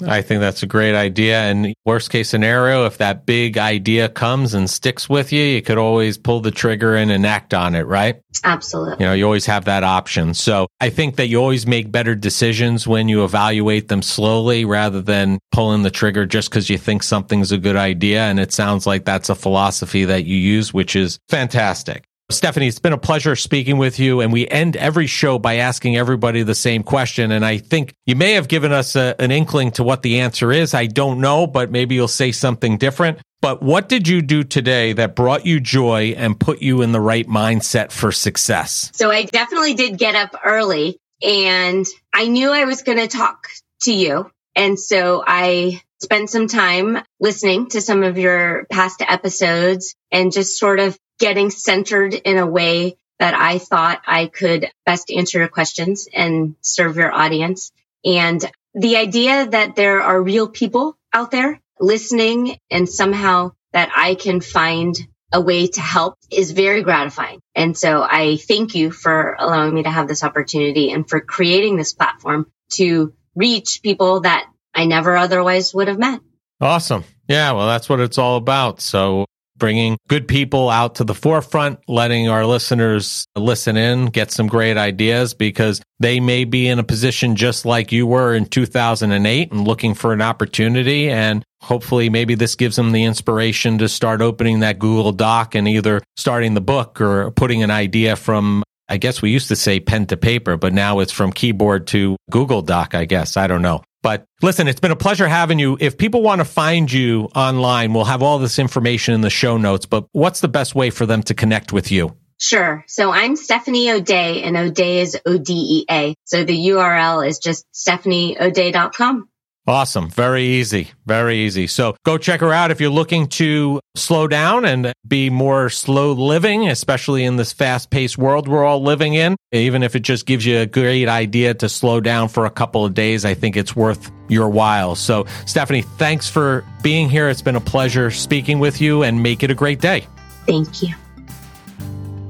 I 0.04 0.20
think 0.22 0.40
that's 0.40 0.62
a 0.62 0.66
great 0.66 0.94
idea. 0.94 1.40
And 1.40 1.74
worst 1.84 2.10
case 2.10 2.28
scenario, 2.28 2.84
if 2.84 2.98
that 2.98 3.24
big 3.24 3.56
idea 3.56 4.08
comes 4.08 4.52
and 4.52 4.68
sticks 4.68 5.08
with 5.08 5.32
you, 5.32 5.42
you 5.42 5.62
could 5.62 5.78
always 5.78 6.18
pull 6.18 6.40
the 6.40 6.50
trigger 6.50 6.96
in 6.96 7.10
and 7.10 7.24
act 7.24 7.54
on 7.54 7.74
it, 7.74 7.86
right? 7.86 8.20
Absolutely. 8.44 8.96
You 9.00 9.06
know, 9.06 9.14
you 9.14 9.24
always 9.24 9.46
have 9.46 9.64
that 9.64 9.84
option. 9.84 10.34
So 10.34 10.66
I 10.80 10.90
think 10.90 11.16
that 11.16 11.28
you 11.28 11.38
always 11.38 11.66
make 11.66 11.90
better 11.90 12.14
decisions 12.14 12.86
when 12.86 13.08
you 13.08 13.24
evaluate 13.24 13.88
them 13.88 14.02
slowly 14.02 14.64
rather 14.64 15.00
than 15.00 15.38
pulling 15.52 15.82
the 15.82 15.90
trigger 15.90 16.26
just 16.26 16.50
because 16.50 16.68
you 16.68 16.76
think 16.76 17.02
something's 17.02 17.52
a 17.52 17.58
good 17.58 17.76
idea. 17.76 18.22
And 18.22 18.38
it 18.38 18.52
sounds 18.52 18.86
like 18.86 19.04
that's 19.04 19.30
a 19.30 19.34
philosophy 19.34 20.04
that 20.04 20.24
you 20.24 20.36
use, 20.36 20.74
which 20.74 20.94
is 20.94 21.18
fantastic. 21.28 22.04
Stephanie, 22.28 22.66
it's 22.66 22.80
been 22.80 22.92
a 22.92 22.98
pleasure 22.98 23.36
speaking 23.36 23.78
with 23.78 24.00
you. 24.00 24.20
And 24.20 24.32
we 24.32 24.48
end 24.48 24.76
every 24.76 25.06
show 25.06 25.38
by 25.38 25.56
asking 25.56 25.96
everybody 25.96 26.42
the 26.42 26.56
same 26.56 26.82
question. 26.82 27.30
And 27.30 27.44
I 27.44 27.58
think 27.58 27.94
you 28.04 28.16
may 28.16 28.32
have 28.32 28.48
given 28.48 28.72
us 28.72 28.96
a, 28.96 29.14
an 29.20 29.30
inkling 29.30 29.70
to 29.72 29.84
what 29.84 30.02
the 30.02 30.20
answer 30.20 30.50
is. 30.50 30.74
I 30.74 30.86
don't 30.86 31.20
know, 31.20 31.46
but 31.46 31.70
maybe 31.70 31.94
you'll 31.94 32.08
say 32.08 32.32
something 32.32 32.78
different. 32.78 33.20
But 33.40 33.62
what 33.62 33.88
did 33.88 34.08
you 34.08 34.22
do 34.22 34.42
today 34.42 34.92
that 34.94 35.14
brought 35.14 35.46
you 35.46 35.60
joy 35.60 36.14
and 36.16 36.38
put 36.38 36.62
you 36.62 36.82
in 36.82 36.90
the 36.90 37.00
right 37.00 37.28
mindset 37.28 37.92
for 37.92 38.10
success? 38.10 38.90
So 38.94 39.10
I 39.10 39.22
definitely 39.22 39.74
did 39.74 39.96
get 39.96 40.16
up 40.16 40.34
early 40.44 40.98
and 41.22 41.86
I 42.12 42.26
knew 42.26 42.50
I 42.50 42.64
was 42.64 42.82
going 42.82 42.98
to 42.98 43.08
talk 43.08 43.46
to 43.82 43.92
you. 43.92 44.30
And 44.56 44.80
so 44.80 45.22
I 45.24 45.80
spent 46.02 46.30
some 46.30 46.48
time 46.48 46.98
listening 47.20 47.68
to 47.68 47.80
some 47.80 48.02
of 48.02 48.18
your 48.18 48.66
past 48.70 49.00
episodes 49.06 49.94
and 50.10 50.32
just 50.32 50.58
sort 50.58 50.80
of 50.80 50.98
getting 51.18 51.50
centered 51.50 52.14
in 52.14 52.38
a 52.38 52.46
way 52.46 52.96
that 53.18 53.34
I 53.34 53.58
thought 53.58 54.02
I 54.06 54.26
could 54.26 54.68
best 54.84 55.10
answer 55.10 55.38
your 55.38 55.48
questions 55.48 56.08
and 56.12 56.54
serve 56.60 56.96
your 56.96 57.12
audience. 57.12 57.72
And 58.04 58.44
the 58.74 58.96
idea 58.96 59.46
that 59.46 59.74
there 59.74 60.02
are 60.02 60.22
real 60.22 60.48
people 60.48 60.98
out 61.12 61.30
there 61.30 61.60
listening 61.80 62.58
and 62.70 62.88
somehow 62.88 63.52
that 63.72 63.90
I 63.94 64.14
can 64.14 64.40
find 64.40 64.94
a 65.32 65.40
way 65.40 65.66
to 65.66 65.80
help 65.80 66.16
is 66.30 66.52
very 66.52 66.82
gratifying. 66.82 67.40
And 67.54 67.76
so 67.76 68.02
I 68.02 68.36
thank 68.36 68.74
you 68.74 68.90
for 68.90 69.34
allowing 69.38 69.74
me 69.74 69.82
to 69.82 69.90
have 69.90 70.08
this 70.08 70.22
opportunity 70.22 70.92
and 70.92 71.08
for 71.08 71.20
creating 71.20 71.76
this 71.76 71.92
platform 71.92 72.50
to 72.74 73.12
reach 73.34 73.80
people 73.82 74.20
that 74.20 74.46
I 74.74 74.86
never 74.86 75.16
otherwise 75.16 75.74
would 75.74 75.88
have 75.88 75.98
met. 75.98 76.20
Awesome. 76.60 77.04
Yeah, 77.28 77.52
well, 77.52 77.66
that's 77.66 77.88
what 77.88 78.00
it's 78.00 78.18
all 78.18 78.36
about. 78.36 78.80
So 78.80 79.26
bringing 79.58 79.96
good 80.08 80.28
people 80.28 80.70
out 80.70 80.96
to 80.96 81.04
the 81.04 81.14
forefront, 81.14 81.80
letting 81.88 82.28
our 82.28 82.46
listeners 82.46 83.26
listen 83.36 83.76
in, 83.76 84.06
get 84.06 84.30
some 84.30 84.46
great 84.46 84.76
ideas 84.76 85.34
because 85.34 85.80
they 85.98 86.20
may 86.20 86.44
be 86.44 86.68
in 86.68 86.78
a 86.78 86.84
position 86.84 87.36
just 87.36 87.64
like 87.64 87.92
you 87.92 88.06
were 88.06 88.34
in 88.34 88.46
2008 88.46 89.52
and 89.52 89.66
looking 89.66 89.94
for 89.94 90.12
an 90.12 90.22
opportunity. 90.22 91.08
And 91.08 91.44
hopefully 91.60 92.10
maybe 92.10 92.34
this 92.34 92.54
gives 92.54 92.76
them 92.76 92.92
the 92.92 93.04
inspiration 93.04 93.78
to 93.78 93.88
start 93.88 94.20
opening 94.20 94.60
that 94.60 94.78
Google 94.78 95.12
Doc 95.12 95.54
and 95.54 95.66
either 95.66 96.02
starting 96.16 96.54
the 96.54 96.60
book 96.60 97.00
or 97.00 97.30
putting 97.32 97.62
an 97.62 97.70
idea 97.70 98.16
from 98.16 98.62
I 98.88 98.98
guess 98.98 99.20
we 99.20 99.30
used 99.30 99.48
to 99.48 99.56
say 99.56 99.80
pen 99.80 100.06
to 100.06 100.16
paper, 100.16 100.56
but 100.56 100.72
now 100.72 101.00
it's 101.00 101.12
from 101.12 101.32
keyboard 101.32 101.88
to 101.88 102.16
Google 102.30 102.62
Doc, 102.62 102.94
I 102.94 103.04
guess. 103.04 103.36
I 103.36 103.48
don't 103.48 103.62
know. 103.62 103.82
But 104.06 104.24
listen, 104.40 104.68
it's 104.68 104.78
been 104.78 104.92
a 104.92 104.96
pleasure 104.96 105.26
having 105.26 105.58
you. 105.58 105.76
If 105.80 105.98
people 105.98 106.22
want 106.22 106.38
to 106.38 106.44
find 106.44 106.92
you 106.92 107.22
online, 107.34 107.92
we'll 107.92 108.04
have 108.04 108.22
all 108.22 108.38
this 108.38 108.60
information 108.60 109.14
in 109.14 109.20
the 109.20 109.30
show 109.30 109.56
notes. 109.56 109.84
But 109.84 110.06
what's 110.12 110.38
the 110.38 110.46
best 110.46 110.76
way 110.76 110.90
for 110.90 111.06
them 111.06 111.24
to 111.24 111.34
connect 111.34 111.72
with 111.72 111.90
you? 111.90 112.16
Sure. 112.38 112.84
So 112.86 113.10
I'm 113.10 113.34
Stephanie 113.34 113.90
O'Dea 113.90 114.44
and 114.44 114.56
O'Dea 114.56 115.00
is 115.00 115.18
O 115.26 115.38
D 115.38 115.52
E 115.52 115.86
A. 115.90 116.14
So 116.22 116.44
the 116.44 116.56
URL 116.68 117.26
is 117.26 117.40
just 117.40 117.66
stephanieodea.com. 117.74 119.28
Awesome. 119.66 120.08
Very 120.08 120.44
easy. 120.44 120.90
Very 121.06 121.38
easy. 121.38 121.66
So 121.66 121.96
go 122.04 122.18
check 122.18 122.40
her 122.40 122.52
out 122.52 122.70
if 122.70 122.80
you're 122.80 122.88
looking 122.88 123.26
to 123.28 123.80
slow 123.96 124.28
down 124.28 124.64
and 124.64 124.92
be 125.06 125.28
more 125.28 125.70
slow 125.70 126.12
living, 126.12 126.68
especially 126.68 127.24
in 127.24 127.36
this 127.36 127.52
fast 127.52 127.90
paced 127.90 128.16
world 128.16 128.46
we're 128.46 128.64
all 128.64 128.82
living 128.82 129.14
in. 129.14 129.36
Even 129.50 129.82
if 129.82 129.96
it 129.96 130.00
just 130.00 130.24
gives 130.24 130.46
you 130.46 130.60
a 130.60 130.66
great 130.66 131.08
idea 131.08 131.52
to 131.54 131.68
slow 131.68 132.00
down 132.00 132.28
for 132.28 132.46
a 132.46 132.50
couple 132.50 132.84
of 132.84 132.94
days, 132.94 133.24
I 133.24 133.34
think 133.34 133.56
it's 133.56 133.74
worth 133.74 134.10
your 134.28 134.48
while. 134.48 134.94
So, 134.94 135.26
Stephanie, 135.46 135.82
thanks 135.82 136.28
for 136.28 136.64
being 136.82 137.08
here. 137.08 137.28
It's 137.28 137.42
been 137.42 137.56
a 137.56 137.60
pleasure 137.60 138.10
speaking 138.10 138.60
with 138.60 138.80
you 138.80 139.02
and 139.02 139.22
make 139.22 139.42
it 139.42 139.50
a 139.50 139.54
great 139.54 139.80
day. 139.80 140.06
Thank 140.46 140.82
you. 140.82 140.94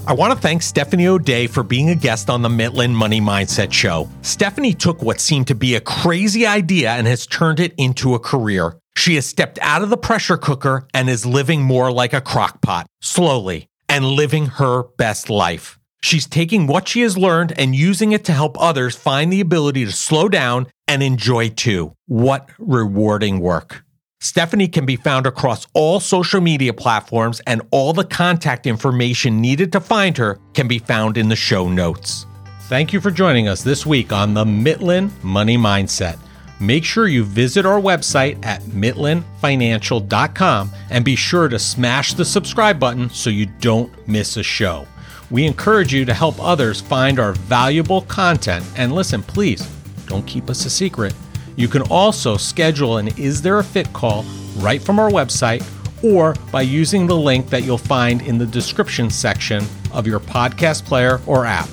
I 0.08 0.12
want 0.12 0.32
to 0.32 0.38
thank 0.38 0.62
Stephanie 0.62 1.08
O'Dea 1.08 1.48
for 1.48 1.64
being 1.64 1.90
a 1.90 1.94
guest 1.96 2.30
on 2.30 2.40
the 2.40 2.48
Mitlin 2.48 2.92
Money 2.92 3.20
Mindset 3.20 3.72
Show. 3.72 4.08
Stephanie 4.22 4.72
took 4.72 5.02
what 5.02 5.18
seemed 5.18 5.48
to 5.48 5.54
be 5.56 5.74
a 5.74 5.80
crazy 5.80 6.46
idea 6.46 6.92
and 6.92 7.08
has 7.08 7.26
turned 7.26 7.58
it 7.58 7.74
into 7.76 8.14
a 8.14 8.20
career. 8.20 8.78
She 8.96 9.16
has 9.16 9.26
stepped 9.26 9.58
out 9.60 9.82
of 9.82 9.90
the 9.90 9.96
pressure 9.96 10.36
cooker 10.36 10.86
and 10.94 11.10
is 11.10 11.26
living 11.26 11.60
more 11.60 11.90
like 11.90 12.12
a 12.12 12.20
crockpot, 12.20 12.84
slowly, 13.00 13.66
and 13.88 14.04
living 14.04 14.46
her 14.46 14.84
best 14.96 15.28
life. 15.28 15.76
She's 16.04 16.28
taking 16.28 16.68
what 16.68 16.86
she 16.86 17.00
has 17.00 17.18
learned 17.18 17.58
and 17.58 17.74
using 17.74 18.12
it 18.12 18.24
to 18.26 18.32
help 18.32 18.56
others 18.60 18.94
find 18.94 19.32
the 19.32 19.40
ability 19.40 19.86
to 19.86 19.92
slow 19.92 20.28
down 20.28 20.68
and 20.86 21.02
enjoy 21.02 21.48
too. 21.48 21.96
What 22.06 22.48
rewarding 22.60 23.40
work. 23.40 23.82
Stephanie 24.26 24.66
can 24.66 24.84
be 24.84 24.96
found 24.96 25.24
across 25.24 25.68
all 25.72 26.00
social 26.00 26.40
media 26.40 26.72
platforms, 26.72 27.40
and 27.46 27.62
all 27.70 27.92
the 27.92 28.04
contact 28.04 28.66
information 28.66 29.40
needed 29.40 29.70
to 29.70 29.78
find 29.78 30.16
her 30.16 30.40
can 30.52 30.66
be 30.66 30.80
found 30.80 31.16
in 31.16 31.28
the 31.28 31.36
show 31.36 31.68
notes. 31.68 32.26
Thank 32.62 32.92
you 32.92 33.00
for 33.00 33.12
joining 33.12 33.46
us 33.46 33.62
this 33.62 33.86
week 33.86 34.12
on 34.12 34.34
the 34.34 34.44
Mitlin 34.44 35.12
Money 35.22 35.56
Mindset. 35.56 36.18
Make 36.58 36.84
sure 36.84 37.06
you 37.06 37.22
visit 37.22 37.64
our 37.64 37.80
website 37.80 38.44
at 38.44 38.62
mitlinfinancial.com 38.62 40.70
and 40.90 41.04
be 41.04 41.14
sure 41.14 41.48
to 41.48 41.60
smash 41.60 42.14
the 42.14 42.24
subscribe 42.24 42.80
button 42.80 43.08
so 43.10 43.30
you 43.30 43.46
don't 43.60 44.08
miss 44.08 44.36
a 44.36 44.42
show. 44.42 44.88
We 45.30 45.46
encourage 45.46 45.94
you 45.94 46.04
to 46.04 46.14
help 46.14 46.42
others 46.42 46.80
find 46.80 47.20
our 47.20 47.34
valuable 47.34 48.02
content. 48.02 48.66
And 48.76 48.92
listen, 48.92 49.22
please 49.22 49.64
don't 50.08 50.26
keep 50.26 50.50
us 50.50 50.64
a 50.64 50.70
secret. 50.70 51.14
You 51.56 51.68
can 51.68 51.82
also 51.82 52.36
schedule 52.36 52.98
an 52.98 53.08
Is 53.18 53.42
There 53.42 53.58
a 53.58 53.64
Fit 53.64 53.92
call 53.92 54.24
right 54.58 54.80
from 54.80 54.98
our 54.98 55.10
website 55.10 55.66
or 56.04 56.34
by 56.52 56.62
using 56.62 57.06
the 57.06 57.16
link 57.16 57.48
that 57.48 57.64
you'll 57.64 57.78
find 57.78 58.22
in 58.22 58.38
the 58.38 58.46
description 58.46 59.10
section 59.10 59.64
of 59.92 60.06
your 60.06 60.20
podcast 60.20 60.84
player 60.84 61.20
or 61.26 61.46
app. 61.46 61.68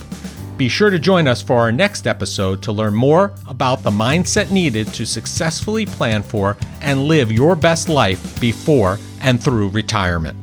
Be 0.56 0.69
sure 0.69 0.89
to 0.89 1.00
join 1.00 1.28
us 1.28 1.41
for 1.41 1.58
our 1.58 1.72
next 1.72 2.08
episode 2.08 2.62
to 2.63 2.72
learn 2.72 2.93
more 2.93 3.34
about 3.48 3.84
the 3.84 3.91
mindset 3.91 4.52
needed 4.52 4.88
to 4.93 5.06
successfully 5.06 5.86
plan 5.86 6.24
for 6.24 6.56
and 6.82 7.06
live 7.06 7.32
your 7.32 7.56
best 7.56 7.89
life 7.89 8.39
before 8.39 9.00
and 9.19 9.43
through 9.43 9.69
retirement. 9.69 10.42